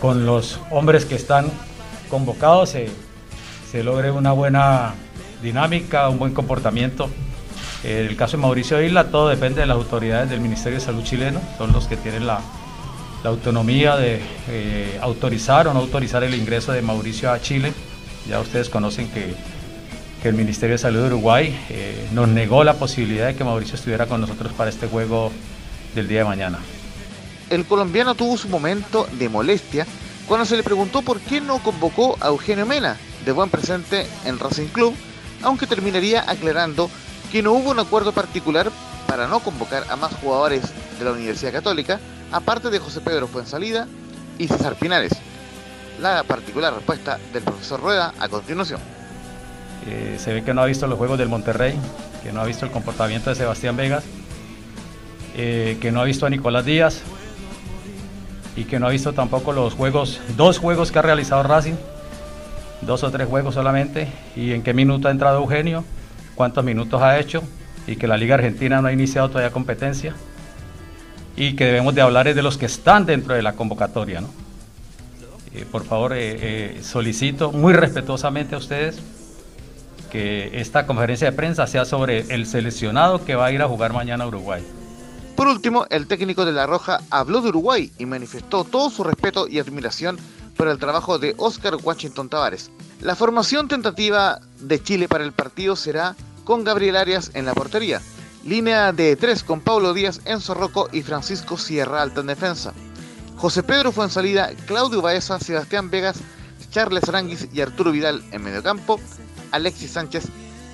con 0.00 0.26
los 0.26 0.58
hombres 0.70 1.04
que 1.04 1.14
están 1.14 1.50
convocados 2.10 2.70
se, 2.70 2.88
se 3.70 3.84
logre 3.84 4.10
una 4.10 4.32
buena 4.32 4.94
dinámica, 5.42 6.08
un 6.08 6.18
buen 6.18 6.34
comportamiento. 6.34 7.08
En 7.84 8.06
el 8.06 8.16
caso 8.16 8.36
de 8.36 8.42
Mauricio 8.42 8.82
Isla, 8.82 9.10
todo 9.10 9.28
depende 9.28 9.60
de 9.60 9.66
las 9.66 9.76
autoridades 9.76 10.30
del 10.30 10.40
Ministerio 10.40 10.78
de 10.78 10.84
Salud 10.84 11.04
chileno, 11.04 11.40
son 11.56 11.72
los 11.72 11.86
que 11.86 11.96
tienen 11.96 12.26
la, 12.26 12.40
autonomía 13.24 13.96
de 13.96 14.20
eh, 14.48 14.98
autorizar 15.02 15.66
o 15.66 15.74
no 15.74 15.80
autorizar 15.80 16.22
el 16.22 16.34
ingreso 16.34 16.72
de 16.72 16.82
Mauricio 16.82 17.30
a 17.32 17.40
Chile. 17.40 17.72
Ya 18.28 18.40
ustedes 18.40 18.68
conocen 18.68 19.10
que 19.10 19.34
que 20.22 20.28
el 20.28 20.34
Ministerio 20.34 20.74
de 20.74 20.78
Salud 20.78 21.00
de 21.00 21.06
Uruguay 21.06 21.58
eh, 21.70 22.08
nos 22.12 22.28
negó 22.28 22.64
la 22.64 22.74
posibilidad 22.74 23.28
de 23.28 23.36
que 23.36 23.44
Mauricio 23.44 23.76
estuviera 23.76 24.06
con 24.06 24.20
nosotros 24.20 24.52
para 24.52 24.70
este 24.70 24.88
juego 24.88 25.30
del 25.94 26.08
día 26.08 26.20
de 26.20 26.24
mañana. 26.24 26.58
El 27.50 27.64
colombiano 27.64 28.14
tuvo 28.14 28.36
su 28.36 28.48
momento 28.48 29.08
de 29.12 29.28
molestia 29.28 29.86
cuando 30.26 30.44
se 30.44 30.56
le 30.56 30.62
preguntó 30.62 31.02
por 31.02 31.20
qué 31.20 31.40
no 31.40 31.62
convocó 31.62 32.18
a 32.20 32.28
Eugenio 32.28 32.66
Mena, 32.66 32.96
de 33.24 33.32
buen 33.32 33.48
presente 33.48 34.06
en 34.24 34.38
Racing 34.38 34.66
Club, 34.66 34.94
aunque 35.42 35.66
terminaría 35.66 36.28
aclarando 36.28 36.90
que 37.30 37.42
no 37.42 37.52
hubo 37.52 37.70
un 37.70 37.78
acuerdo 37.78 38.12
particular 38.12 38.70
para 39.06 39.26
no 39.26 39.40
convocar 39.40 39.84
a 39.90 39.96
más 39.96 40.12
jugadores 40.14 40.62
de 40.98 41.04
la 41.04 41.12
Universidad 41.12 41.52
Católica, 41.52 42.00
aparte 42.32 42.70
de 42.70 42.78
José 42.78 43.00
Pedro 43.00 43.26
Fuensalida 43.26 43.86
y 44.38 44.48
César 44.48 44.74
Pinares. 44.74 45.12
La 46.00 46.22
particular 46.22 46.74
respuesta 46.74 47.18
del 47.32 47.42
profesor 47.42 47.80
Rueda 47.80 48.14
a 48.20 48.28
continuación 48.28 48.80
se 50.18 50.32
ve 50.32 50.42
que 50.42 50.54
no 50.54 50.62
ha 50.62 50.66
visto 50.66 50.86
los 50.86 50.98
juegos 50.98 51.18
del 51.18 51.28
Monterrey, 51.28 51.74
que 52.22 52.32
no 52.32 52.40
ha 52.40 52.44
visto 52.44 52.64
el 52.64 52.70
comportamiento 52.70 53.30
de 53.30 53.36
Sebastián 53.36 53.76
Vegas, 53.76 54.04
eh, 55.36 55.78
que 55.80 55.92
no 55.92 56.00
ha 56.00 56.04
visto 56.04 56.26
a 56.26 56.30
Nicolás 56.30 56.64
Díaz 56.64 57.00
y 58.56 58.64
que 58.64 58.78
no 58.78 58.86
ha 58.86 58.90
visto 58.90 59.12
tampoco 59.12 59.52
los 59.52 59.74
juegos, 59.74 60.20
dos 60.36 60.58
juegos 60.58 60.90
que 60.90 60.98
ha 60.98 61.02
realizado 61.02 61.42
Racing, 61.42 61.76
dos 62.82 63.04
o 63.04 63.10
tres 63.10 63.28
juegos 63.28 63.54
solamente, 63.54 64.08
y 64.34 64.52
en 64.52 64.62
qué 64.62 64.74
minuto 64.74 65.08
ha 65.08 65.10
entrado 65.10 65.38
Eugenio, 65.38 65.84
cuántos 66.38 66.62
minutos 66.64 67.02
ha 67.02 67.18
hecho, 67.18 67.42
y 67.88 67.96
que 67.96 68.06
la 68.06 68.16
Liga 68.16 68.36
Argentina 68.36 68.80
no 68.80 68.86
ha 68.86 68.92
iniciado 68.92 69.28
todavía 69.28 69.50
competencia, 69.50 70.14
y 71.34 71.56
que 71.56 71.64
debemos 71.64 71.96
de 71.96 72.00
hablar 72.00 72.32
de 72.32 72.42
los 72.42 72.56
que 72.56 72.66
están 72.66 73.06
dentro 73.06 73.34
de 73.34 73.42
la 73.42 73.54
convocatoria. 73.54 74.22
Eh, 75.52 75.66
por 75.70 75.84
favor, 75.84 76.12
eh, 76.14 76.78
solicito 76.80 77.50
muy 77.50 77.72
respetuosamente 77.72 78.54
a 78.54 78.58
ustedes 78.58 79.00
que 80.12 80.60
esta 80.60 80.86
conferencia 80.86 81.28
de 81.28 81.36
prensa 81.36 81.66
sea 81.66 81.84
sobre 81.84 82.20
el 82.32 82.46
seleccionado 82.46 83.24
que 83.24 83.34
va 83.34 83.46
a 83.46 83.52
ir 83.52 83.60
a 83.60 83.66
jugar 83.66 83.92
mañana 83.92 84.22
a 84.22 84.28
Uruguay. 84.28 84.62
Por 85.34 85.48
último, 85.48 85.86
el 85.90 86.06
técnico 86.06 86.44
de 86.44 86.52
La 86.52 86.66
Roja 86.66 87.00
habló 87.10 87.40
de 87.40 87.48
Uruguay 87.48 87.90
y 87.98 88.06
manifestó 88.06 88.62
todo 88.62 88.90
su 88.90 89.02
respeto 89.02 89.48
y 89.48 89.58
admiración 89.58 90.18
por 90.56 90.68
el 90.68 90.78
trabajo 90.78 91.18
de 91.18 91.34
Oscar 91.36 91.76
Washington 91.82 92.28
Tavares. 92.28 92.70
La 93.00 93.14
formación 93.16 93.66
tentativa 93.68 94.40
de 94.60 94.82
Chile 94.82 95.08
para 95.08 95.24
el 95.24 95.32
partido 95.32 95.76
será 95.76 96.16
con 96.48 96.64
Gabriel 96.64 96.96
Arias 96.96 97.30
en 97.34 97.44
la 97.44 97.52
portería, 97.52 98.00
línea 98.42 98.90
de 98.94 99.16
tres 99.16 99.44
con 99.44 99.60
Pablo 99.60 99.92
Díaz, 99.92 100.22
Enzo 100.24 100.54
Rocco 100.54 100.88
y 100.90 101.02
Francisco 101.02 101.58
Sierra 101.58 102.00
Alta 102.00 102.22
en 102.22 102.28
defensa. 102.28 102.72
José 103.36 103.62
Pedro 103.62 103.92
fue 103.92 104.06
en 104.06 104.10
salida, 104.10 104.52
Claudio 104.66 105.02
Baeza, 105.02 105.38
Sebastián 105.38 105.90
Vegas, 105.90 106.20
Charles 106.70 107.06
Aranguis 107.06 107.48
y 107.52 107.60
Arturo 107.60 107.92
Vidal 107.92 108.24
en 108.32 108.42
mediocampo, 108.42 108.98
Alexis 109.52 109.90
Sánchez 109.90 110.24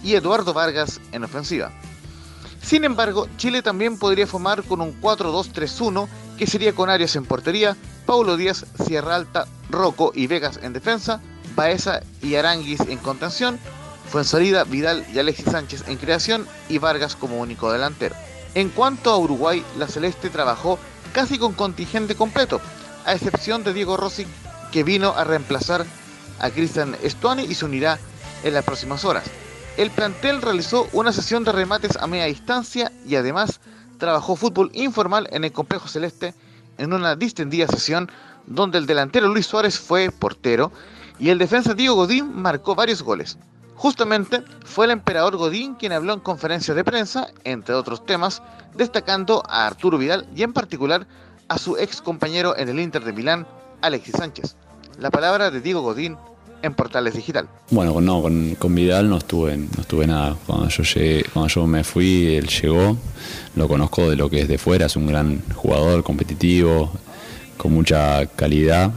y 0.05 0.15
Eduardo 0.15 0.55
Vargas 0.55 1.01
en 1.11 1.25
ofensiva. 1.25 1.73
Sin 2.63 2.85
embargo, 2.85 3.27
Chile 3.37 3.61
también 3.61 3.99
podría 3.99 4.29
formar 4.29 4.63
con 4.63 4.81
un 4.81 5.01
4-2-3-1 5.01 6.07
que 6.39 6.47
sería 6.47 6.73
con 6.73 6.89
Arias 6.89 7.17
en 7.17 7.25
portería, 7.25 7.77
Paulo 8.07 8.37
Díaz, 8.37 8.65
Sierra 8.87 9.17
Alta, 9.17 9.49
Rocco 9.71 10.13
y 10.15 10.29
Vegas 10.29 10.61
en 10.63 10.73
defensa, 10.73 11.21
Baeza 11.57 12.01
y 12.23 12.37
Aranguis 12.37 12.79
en 12.83 12.99
contención, 12.99 13.59
Fuensalida, 14.09 14.65
Vidal 14.65 15.05
y 15.13 15.19
Alexis 15.19 15.47
Sánchez 15.47 15.85
en 15.89 15.97
creación 15.97 16.47
y 16.69 16.79
Vargas 16.79 17.17
como 17.17 17.39
único 17.39 17.73
delantero. 17.73 18.15
En 18.55 18.69
cuanto 18.69 19.11
a 19.11 19.19
Uruguay, 19.19 19.65
la 19.79 19.89
Celeste 19.89 20.31
trabajó 20.31 20.79
casi 21.13 21.39
con 21.39 21.53
contingente 21.53 22.15
completo, 22.15 22.61
a 23.05 23.15
excepción 23.15 23.65
de 23.65 23.73
Diego 23.73 23.97
Rossi, 23.97 24.27
que 24.73 24.85
vino 24.85 25.11
a 25.11 25.25
reemplazar 25.25 25.85
a 26.41 26.51
Cristian 26.51 26.97
Estuani 27.03 27.45
y 27.45 27.55
se 27.55 27.65
unirá 27.65 27.99
en 28.43 28.55
las 28.55 28.65
próximas 28.65 29.05
horas. 29.05 29.25
El 29.77 29.91
plantel 29.91 30.41
realizó 30.41 30.89
una 30.93 31.13
sesión 31.13 31.43
de 31.45 31.53
remates 31.53 31.97
a 31.97 32.07
media 32.07 32.27
distancia 32.27 32.93
y 33.07 33.17
además 33.17 33.61
trabajó 33.99 34.37
fútbol 34.37 34.71
informal 34.73 35.29
en 35.33 35.45
el 35.45 35.53
complejo 35.53 35.89
celeste 35.89 36.35
en 36.79 36.93
una 36.93 37.17
distendida 37.17 37.67
sesión 37.67 38.11
donde 38.47 38.79
el 38.79 38.87
delantero 38.87 39.29
Luis 39.29 39.47
Suárez 39.47 39.79
fue 39.79 40.11
portero 40.11 40.71
y 41.19 41.31
el 41.31 41.39
defensa 41.39 41.75
Diego 41.75 41.95
Godín 41.95 42.41
marcó 42.41 42.75
varios 42.75 43.03
goles. 43.03 43.39
Justamente 43.77 44.43
fue 44.65 44.87
el 44.87 44.93
emperador 44.93 45.37
Godín 45.37 45.75
quien 45.75 45.93
habló 45.93 46.13
en 46.15 46.21
conferencia 46.21 46.75
de 46.75 46.85
prensa, 46.85 47.29
entre 47.45 47.75
otros 47.75 48.07
temas, 48.07 48.43
destacando 48.75 49.43
a 49.49 49.67
Arturo 49.67 49.99
Vidal 49.99 50.27
y 50.35 50.43
en 50.43 50.53
particular 50.53 51.07
a 51.49 51.59
su 51.59 51.77
ex 51.77 52.01
compañero 52.01 52.57
en 52.57 52.69
el 52.69 52.81
Inter 52.81 53.05
de 53.05 53.13
Milán, 53.13 53.47
Alexis 53.83 54.15
Sánchez. 54.17 54.57
La 54.99 55.11
palabra 55.11 55.51
de 55.51 55.61
Diego 55.61 55.83
Godín 55.83 56.17
en 56.63 56.75
Portales 56.75 57.15
Digital. 57.15 57.47
Bueno, 57.71 58.01
no, 58.01 58.23
con, 58.23 58.75
Vidal 58.75 59.09
no 59.11 59.19
estuve, 59.19 59.57
nada. 60.07 60.37
Cuando 60.47 60.69
yo, 60.69 60.83
cuando 61.33 61.49
yo 61.49 61.67
me 61.67 61.85
fui, 61.85 62.37
él 62.37 62.49
llegó, 62.49 62.97
lo 63.55 63.69
conozco 63.69 64.09
de 64.09 64.17
lo 64.17 64.31
que 64.31 64.41
es 64.41 64.49
de 64.49 64.57
fuera, 64.57 64.87
es 64.87 64.97
un 64.97 65.07
gran 65.07 65.43
jugador, 65.55 66.03
competitivo, 66.03 66.91
con 67.59 67.73
mucha 67.73 68.27
calidad. 68.27 68.93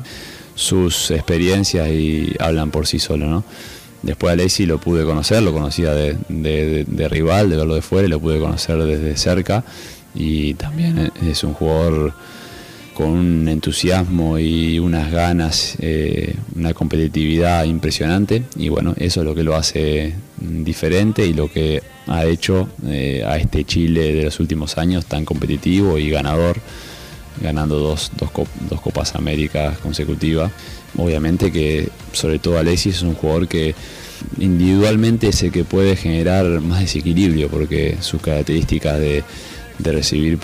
Sus 0.56 1.12
experiencias 1.12 1.90
y 1.90 2.34
hablan 2.40 2.72
por 2.72 2.88
sí 2.88 3.00
solo, 3.00 3.28
¿no? 3.28 3.44
Después 4.04 4.32
a 4.32 4.34
Alexi 4.34 4.66
lo 4.66 4.80
pude 4.80 5.04
conocer, 5.04 5.42
lo 5.42 5.54
conocía 5.54 5.94
de, 5.94 6.18
de, 6.30 7.10
rival, 7.10 7.50
de 7.50 7.58
verlo 7.58 7.76
de 7.76 7.82
fuera 7.82 8.08
y 8.08 8.10
lo 8.10 8.20
pude 8.20 8.40
conocer 8.40 8.78
desde 8.84 9.18
cerca. 9.18 9.64
Y 10.14 10.54
también 10.56 11.12
es 11.22 11.44
un 11.44 11.54
jugador 11.54 12.14
con 12.98 13.10
un 13.10 13.48
entusiasmo 13.48 14.40
y 14.40 14.80
unas 14.80 15.12
ganas, 15.12 15.76
eh, 15.80 16.34
una 16.56 16.74
competitividad 16.74 17.64
impresionante 17.66 18.42
y 18.56 18.70
bueno, 18.70 18.96
eso 18.98 19.20
es 19.20 19.26
lo 19.26 19.36
que 19.36 19.44
lo 19.44 19.56
hace 19.56 20.16
diferente 20.42 21.24
y 21.28 21.34
lo 21.34 21.52
que 21.52 21.84
ha 22.08 22.26
hecho 22.26 22.68
eh, 22.88 23.24
a 23.24 23.38
este 23.38 23.66
Chile 23.66 24.16
de 24.16 24.24
los 24.24 24.40
últimos 24.40 24.80
años 24.80 25.06
tan 25.06 25.26
competitivo 25.26 26.00
y 26.00 26.10
ganador, 26.10 26.60
ganando 27.40 27.78
dos, 27.78 28.12
dos, 28.18 28.32
dos 28.68 28.82
Copas 28.82 29.14
Américas 29.14 29.78
consecutivas. 29.78 30.52
Obviamente 30.98 31.52
que 31.52 31.90
sobre 32.12 32.40
todo 32.40 32.58
Alexis 32.58 32.98
es 32.98 33.02
un 33.04 33.14
jugador 33.14 33.48
que 33.48 33.76
individualmente 34.40 35.28
es 35.30 35.44
el 35.44 35.52
que 35.52 35.64
puede 35.64 35.96
generar 35.96 36.46
más 36.62 36.80
desequilibrio 36.80 37.50
porque 37.50 37.98
sus 38.02 38.22
características 38.22 39.00
de 39.00 39.24
recibir 39.80 40.40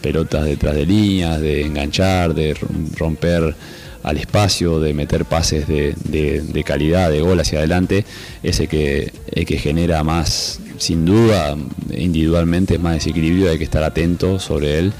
pelotas 0.00 0.44
detrás 0.44 0.76
de 0.76 0.86
líneas, 0.86 1.40
de 1.40 1.66
enganchar, 1.66 2.34
de 2.34 2.56
romper 2.96 3.54
al 4.02 4.16
espacio, 4.16 4.80
de 4.80 4.94
meter 4.94 5.24
pases 5.24 5.66
de, 5.66 6.62
calidad, 6.64 7.10
de 7.10 7.20
gol 7.20 7.40
hacia 7.40 7.58
adelante, 7.58 8.04
ese 8.42 8.66
que, 8.66 9.12
que 9.46 9.58
genera 9.58 10.02
más, 10.04 10.60
sin 10.78 11.04
duda, 11.04 11.56
individualmente 11.94 12.78
más 12.78 12.94
desequilibrio, 12.94 13.50
hay 13.50 13.58
que 13.58 13.64
estar 13.64 13.82
atento 13.82 14.38
sobre 14.38 14.78
él 14.78 14.92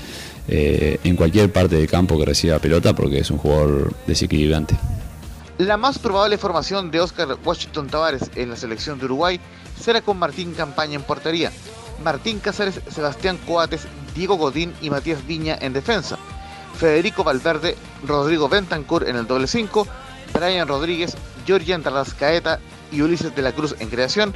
eh, 0.48 0.98
en 1.04 1.16
cualquier 1.16 1.52
parte 1.52 1.76
del 1.76 1.88
campo 1.88 2.18
que 2.18 2.24
reciba 2.24 2.58
pelota 2.58 2.94
porque 2.94 3.18
es 3.18 3.30
un 3.30 3.38
jugador 3.38 3.92
desequilibrante. 4.06 4.76
La 5.58 5.76
más 5.76 5.98
probable 5.98 6.38
formación 6.38 6.90
de 6.90 7.00
Oscar 7.00 7.37
Washington 7.44 7.88
Tavares 7.88 8.30
en 8.34 8.50
la 8.50 8.56
selección 8.56 8.98
de 8.98 9.06
Uruguay 9.06 9.40
será 9.78 10.00
con 10.00 10.18
Martín 10.18 10.54
Campaña 10.54 10.94
en 10.94 11.02
portería, 11.02 11.52
Martín 12.02 12.38
Cáceres, 12.38 12.80
Sebastián 12.88 13.38
Coates, 13.46 13.87
Diego 14.14 14.37
Godín 14.37 14.72
y 14.80 14.90
Matías 14.90 15.26
Viña 15.26 15.58
en 15.61 15.72
defensa. 15.72 16.18
Federico 16.78 17.24
Valverde, 17.24 17.76
Rodrigo 18.06 18.48
Bentancur 18.48 19.08
en 19.08 19.16
el 19.16 19.26
doble 19.26 19.48
5, 19.48 19.87
Brian 20.32 20.68
Rodríguez, 20.68 21.16
Georgian 21.44 21.82
Tarrascaeta 21.82 22.61
y 22.92 23.00
Ulises 23.02 23.34
de 23.34 23.42
la 23.42 23.52
Cruz 23.52 23.74
en 23.80 23.88
creación 23.88 24.34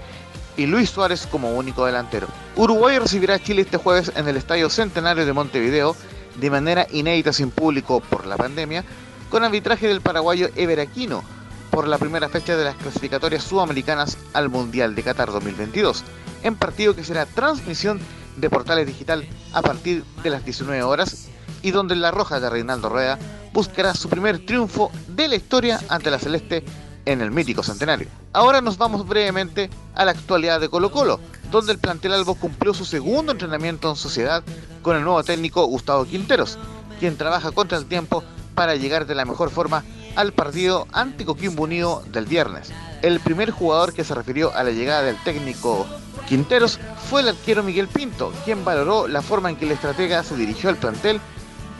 y 0.56 0.66
Luis 0.66 0.90
Suárez 0.90 1.26
como 1.26 1.54
único 1.54 1.86
delantero. 1.86 2.28
Uruguay 2.56 2.98
recibirá 2.98 3.34
a 3.34 3.42
Chile 3.42 3.62
este 3.62 3.76
jueves 3.76 4.12
en 4.16 4.28
el 4.28 4.36
Estadio 4.36 4.68
Centenario 4.70 5.26
de 5.26 5.32
Montevideo 5.32 5.96
de 6.36 6.50
manera 6.50 6.86
inédita 6.90 7.32
sin 7.32 7.50
público 7.50 8.00
por 8.00 8.26
la 8.26 8.36
pandemia, 8.36 8.84
con 9.30 9.44
arbitraje 9.44 9.88
del 9.88 10.00
paraguayo 10.00 10.48
Ever 10.56 10.80
Aquino 10.80 11.22
por 11.70 11.88
la 11.88 11.98
primera 11.98 12.28
fecha 12.28 12.56
de 12.56 12.64
las 12.64 12.76
clasificatorias 12.76 13.44
sudamericanas 13.44 14.18
al 14.34 14.48
Mundial 14.50 14.94
de 14.94 15.02
Qatar 15.02 15.32
2022 15.32 16.04
en 16.42 16.56
partido 16.56 16.94
que 16.94 17.04
será 17.04 17.26
transmisión 17.26 18.00
de 18.36 18.50
Portales 18.50 18.86
Digital 18.86 19.26
a 19.52 19.62
partir 19.62 20.04
de 20.22 20.30
las 20.30 20.44
19 20.44 20.82
horas 20.82 21.28
y 21.62 21.70
donde 21.70 21.96
la 21.96 22.10
Roja 22.10 22.40
de 22.40 22.50
Reinaldo 22.50 22.88
Rueda 22.88 23.18
buscará 23.52 23.94
su 23.94 24.08
primer 24.08 24.44
triunfo 24.44 24.90
de 25.08 25.28
la 25.28 25.36
historia 25.36 25.80
ante 25.88 26.10
la 26.10 26.18
Celeste 26.18 26.64
en 27.04 27.20
el 27.20 27.30
mítico 27.30 27.62
centenario. 27.62 28.08
Ahora 28.32 28.60
nos 28.60 28.78
vamos 28.78 29.06
brevemente 29.06 29.70
a 29.94 30.04
la 30.04 30.12
actualidad 30.12 30.60
de 30.60 30.68
Colo 30.68 30.90
Colo, 30.90 31.20
donde 31.50 31.72
el 31.72 31.78
plantel 31.78 32.12
albo 32.12 32.34
cumplió 32.34 32.74
su 32.74 32.84
segundo 32.84 33.32
entrenamiento 33.32 33.90
en 33.90 33.96
sociedad 33.96 34.42
con 34.82 34.96
el 34.96 35.02
nuevo 35.02 35.22
técnico 35.22 35.64
Gustavo 35.66 36.04
Quinteros, 36.04 36.58
quien 36.98 37.16
trabaja 37.16 37.50
contra 37.50 37.78
el 37.78 37.86
tiempo 37.86 38.24
para 38.54 38.76
llegar 38.76 39.06
de 39.06 39.14
la 39.14 39.24
mejor 39.24 39.50
forma 39.50 39.84
al 40.16 40.32
partido 40.32 40.86
ante 40.92 41.24
Coquimbo 41.24 41.64
Unido 41.64 42.02
del 42.12 42.26
viernes. 42.26 42.70
El 43.02 43.20
primer 43.20 43.50
jugador 43.50 43.92
que 43.92 44.04
se 44.04 44.14
refirió 44.14 44.54
a 44.54 44.62
la 44.62 44.70
llegada 44.70 45.02
del 45.02 45.16
técnico 45.24 45.86
Quinteros 46.28 46.78
fue 47.10 47.22
el 47.22 47.28
arquero 47.28 47.62
Miguel 47.62 47.88
Pinto, 47.88 48.32
quien 48.44 48.64
valoró 48.64 49.08
la 49.08 49.22
forma 49.22 49.50
en 49.50 49.56
que 49.56 49.64
el 49.64 49.72
estratega 49.72 50.22
se 50.22 50.36
dirigió 50.36 50.70
al 50.70 50.76
plantel 50.76 51.20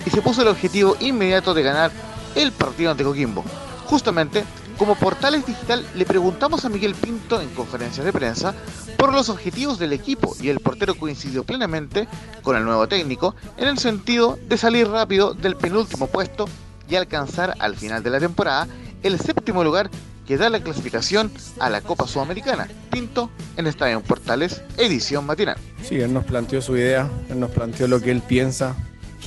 y 0.04 0.10
se 0.10 0.22
puso 0.22 0.42
el 0.42 0.48
objetivo 0.48 0.96
inmediato 1.00 1.54
de 1.54 1.62
ganar 1.62 1.92
el 2.34 2.52
partido 2.52 2.90
ante 2.90 3.04
Coquimbo. 3.04 3.44
Justamente, 3.86 4.44
como 4.78 4.94
Portales 4.94 5.46
Digital 5.46 5.84
le 5.94 6.04
preguntamos 6.04 6.64
a 6.64 6.68
Miguel 6.68 6.94
Pinto 6.94 7.40
en 7.40 7.48
conferencias 7.50 8.04
de 8.04 8.12
prensa 8.12 8.54
por 8.96 9.12
los 9.12 9.28
objetivos 9.28 9.78
del 9.78 9.92
equipo 9.92 10.34
y 10.40 10.48
el 10.48 10.60
portero 10.60 10.94
coincidió 10.94 11.44
plenamente 11.44 12.08
con 12.42 12.56
el 12.56 12.64
nuevo 12.64 12.88
técnico 12.88 13.34
en 13.56 13.68
el 13.68 13.78
sentido 13.78 14.38
de 14.48 14.56
salir 14.56 14.88
rápido 14.88 15.34
del 15.34 15.56
penúltimo 15.56 16.06
puesto 16.06 16.46
y 16.88 16.96
alcanzar 16.96 17.54
al 17.58 17.76
final 17.76 18.02
de 18.02 18.10
la 18.10 18.20
temporada 18.20 18.68
el 19.02 19.18
séptimo 19.18 19.64
lugar 19.64 19.90
que 20.26 20.36
da 20.36 20.48
la 20.50 20.60
clasificación 20.60 21.30
a 21.58 21.68
la 21.68 21.80
Copa 21.80 22.06
Sudamericana. 22.06 22.68
Pinto 22.90 23.30
en 23.56 23.66
Estadio 23.66 24.00
Portales, 24.02 24.62
edición 24.78 25.26
matinal. 25.26 25.56
Sí, 25.82 25.96
él 25.96 26.12
nos 26.12 26.24
planteó 26.24 26.62
su 26.62 26.76
idea, 26.76 27.10
él 27.28 27.40
nos 27.40 27.50
planteó 27.50 27.88
lo 27.88 28.00
que 28.00 28.10
él 28.10 28.22
piensa, 28.22 28.76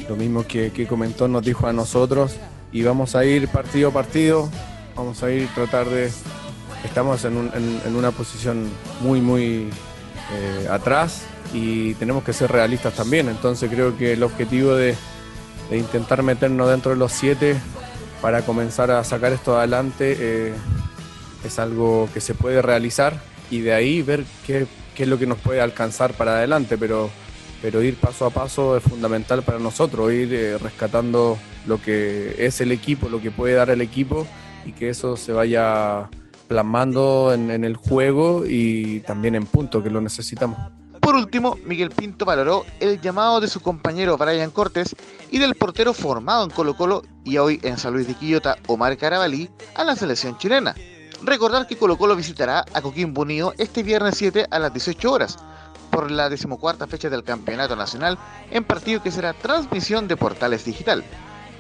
lo 0.08 0.16
mismo 0.16 0.46
que, 0.46 0.88
comentó 0.88 1.28
nos 1.28 1.44
dijo 1.44 1.68
a 1.68 1.74
nosotros 1.74 2.36
y 2.72 2.84
vamos 2.84 3.16
a 3.16 3.26
ir 3.26 3.48
partido 3.48 3.90
a 3.90 3.94
partido, 3.94 4.50
vamos 4.96 5.22
a 5.24 5.32
ir 5.32 5.48
tratar 5.54 5.88
de... 5.90 6.12
Estamos 6.84 7.26
en, 7.26 7.36
una 7.96 8.12
posición 8.12 8.70
muy, 9.02 9.20
muy 9.20 9.70
eh, 10.32 10.68
atrás 10.70 11.24
y 11.54 11.96
tenemos 11.96 12.24
que 12.24 12.32
ser 12.32 12.52
realistas 12.52 12.94
también, 12.94 13.28
entonces 13.28 13.72
creo 13.72 13.98
que 13.98 14.14
el 14.14 14.22
objetivo 14.22 14.76
de, 14.76 14.96
intentar 15.72 16.22
meternos 16.22 16.70
dentro 16.70 16.92
de 16.92 16.98
los 16.98 17.12
siete 17.12 17.56
para 18.22 18.44
comenzar 18.44 18.92
a 18.92 19.04
sacar 19.04 19.34
esto 19.34 19.58
adelante 19.58 20.16
eh, 20.20 20.54
es 21.44 21.58
algo 21.58 22.08
que 22.14 22.22
se 22.22 22.36
puede 22.36 22.62
realizar 22.62 23.20
y 23.50 23.62
de 23.62 23.74
ahí 23.74 24.04
ver 24.04 24.24
qué, 24.46 24.68
es 24.96 25.08
lo 25.08 25.18
que 25.18 25.26
nos 25.26 25.40
puede 25.40 25.62
alcanzar 25.62 26.14
para 26.14 26.38
adelante, 26.38 26.78
pero, 26.78 27.10
pero 27.64 27.82
ir 27.82 27.96
paso 27.96 28.28
a 28.28 28.30
paso 28.30 28.78
es 28.78 28.84
fundamental 28.84 29.42
para 29.42 29.58
nosotros, 29.58 30.14
ir 30.14 30.32
eh, 30.34 30.58
rescatando 30.60 31.40
lo 31.66 31.82
que 31.82 32.36
es 32.38 32.62
el 32.62 32.72
equipo, 32.72 33.10
lo 33.10 33.22
que 33.22 33.32
puede 33.32 33.56
dar 33.56 33.72
el 33.72 33.82
equipo 33.82 34.28
y 34.66 34.72
que 34.74 34.90
eso 34.90 35.16
se 35.18 35.32
vaya 35.32 36.10
plasmando 36.48 37.34
en, 37.34 37.64
el 37.64 37.76
juego 37.76 38.44
y 38.46 39.00
también 39.02 39.36
en 39.36 39.46
punto, 39.46 39.82
que 39.82 39.90
lo 39.90 40.02
necesitamos. 40.02 40.58
Por 41.00 41.16
último, 41.16 41.58
Miguel 41.66 41.92
Pinto 41.92 42.26
valoró 42.26 42.66
el 42.80 43.00
llamado 43.00 43.40
de 43.40 43.48
su 43.48 43.60
compañero 43.60 44.18
Brian 44.18 44.52
Cortés 44.52 44.96
y 45.30 45.38
del 45.38 45.56
portero 45.56 45.94
formado 45.94 46.44
en 46.44 46.50
Colo 46.50 46.76
Colo 46.76 47.04
y 47.24 47.38
hoy 47.38 47.60
en 47.64 47.78
San 47.78 47.94
Luis 47.94 48.08
de 48.08 48.16
Quillota, 48.16 48.58
Omar 48.68 48.98
Carabalí, 48.98 49.50
a 49.76 49.84
la 49.84 49.96
selección 49.96 50.38
chilena. 50.38 50.76
Recordar 51.22 51.68
que 51.68 51.78
Colo 51.78 51.98
Colo 51.98 52.16
visitará 52.16 52.66
a 52.74 52.82
Coquimbo 52.82 53.22
Unido 53.22 53.54
este 53.58 53.84
viernes 53.84 54.16
7 54.18 54.48
a 54.50 54.60
las 54.60 54.74
18 54.74 55.12
horas 55.12 55.38
por 55.92 56.12
la 56.12 56.30
decimocuarta 56.30 56.88
fecha 56.88 57.10
del 57.10 57.24
Campeonato 57.24 57.76
Nacional 57.76 58.18
en 58.52 58.64
partido 58.64 59.02
que 59.02 59.12
será 59.12 59.34
transmisión 59.34 60.08
de 60.08 60.18
Portales 60.18 60.66
Digital. 60.66 61.04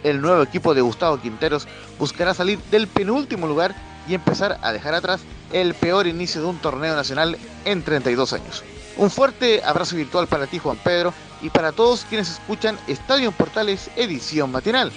El 0.05 0.21
nuevo 0.21 0.43
equipo 0.43 0.75
de 0.75 0.81
Gustavo 0.81 1.19
Quinteros 1.19 1.67
buscará 1.97 2.35
salir 2.35 2.59
del 2.69 2.85
penúltimo 2.85 3.47
lugar 3.47 3.73
y 4.07 4.13
empezar 4.13 4.59
a 4.61 4.71
dejar 4.71 4.93
atrás 4.93 5.21
el 5.51 5.73
peor 5.73 6.05
inicio 6.05 6.41
de 6.41 6.47
un 6.47 6.59
torneo 6.59 6.95
nacional 6.95 7.39
en 7.65 7.81
32 7.81 8.33
años. 8.33 8.63
Un 8.97 9.09
fuerte 9.09 9.63
abrazo 9.63 9.95
virtual 9.95 10.27
para 10.27 10.45
ti 10.45 10.59
Juan 10.59 10.77
Pedro 10.83 11.11
y 11.41 11.49
para 11.49 11.71
todos 11.71 12.05
quienes 12.07 12.29
escuchan 12.29 12.77
Estadio 12.87 13.31
Portales 13.31 13.89
edición 13.95 14.51
matinal. 14.51 14.91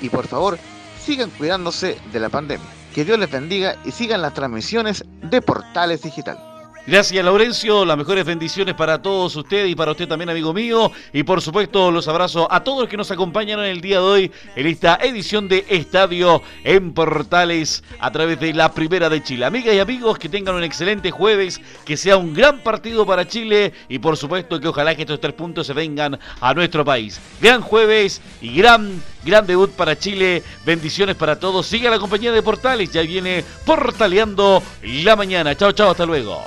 Y 0.00 0.08
por 0.08 0.26
favor, 0.26 0.58
sigan 1.00 1.30
cuidándose 1.30 1.96
de 2.12 2.18
la 2.18 2.28
pandemia. 2.28 2.66
Que 2.92 3.04
Dios 3.04 3.16
les 3.16 3.30
bendiga 3.30 3.76
y 3.84 3.92
sigan 3.92 4.22
las 4.22 4.34
transmisiones 4.34 5.04
de 5.22 5.40
Portales 5.40 6.02
Digital. 6.02 6.47
Gracias, 6.88 7.22
Laurencio. 7.22 7.84
Las 7.84 7.98
mejores 7.98 8.24
bendiciones 8.24 8.74
para 8.74 9.02
todos 9.02 9.36
ustedes 9.36 9.70
y 9.70 9.74
para 9.74 9.90
usted 9.90 10.08
también, 10.08 10.30
amigo 10.30 10.54
mío. 10.54 10.90
Y 11.12 11.22
por 11.22 11.42
supuesto, 11.42 11.90
los 11.90 12.08
abrazo 12.08 12.50
a 12.50 12.64
todos 12.64 12.80
los 12.80 12.88
que 12.88 12.96
nos 12.96 13.10
acompañan 13.10 13.60
en 13.60 13.66
el 13.66 13.82
día 13.82 13.98
de 13.98 14.04
hoy 14.04 14.32
en 14.56 14.66
esta 14.66 14.94
edición 15.02 15.48
de 15.48 15.66
Estadio 15.68 16.40
en 16.64 16.94
Portales 16.94 17.84
a 18.00 18.10
través 18.10 18.40
de 18.40 18.54
la 18.54 18.72
Primera 18.72 19.10
de 19.10 19.22
Chile. 19.22 19.44
Amigas 19.44 19.74
y 19.74 19.80
amigos, 19.80 20.18
que 20.18 20.30
tengan 20.30 20.54
un 20.54 20.64
excelente 20.64 21.10
jueves, 21.10 21.60
que 21.84 21.98
sea 21.98 22.16
un 22.16 22.32
gran 22.32 22.60
partido 22.60 23.04
para 23.04 23.28
Chile 23.28 23.74
y 23.90 23.98
por 23.98 24.16
supuesto 24.16 24.58
que 24.58 24.68
ojalá 24.68 24.94
que 24.94 25.02
estos 25.02 25.20
tres 25.20 25.34
puntos 25.34 25.66
se 25.66 25.74
vengan 25.74 26.18
a 26.40 26.54
nuestro 26.54 26.86
país. 26.86 27.20
Gran 27.38 27.60
jueves 27.60 28.22
y 28.40 28.56
gran, 28.56 29.02
gran 29.26 29.46
debut 29.46 29.72
para 29.72 29.98
Chile. 29.98 30.42
Bendiciones 30.64 31.16
para 31.16 31.38
todos. 31.38 31.66
Siga 31.66 31.90
la 31.90 31.98
compañía 31.98 32.32
de 32.32 32.42
Portales. 32.42 32.90
Ya 32.90 33.02
viene 33.02 33.44
portaleando 33.66 34.62
la 34.82 35.16
mañana. 35.16 35.54
Chao, 35.54 35.72
chao, 35.72 35.90
hasta 35.90 36.06
luego 36.06 36.46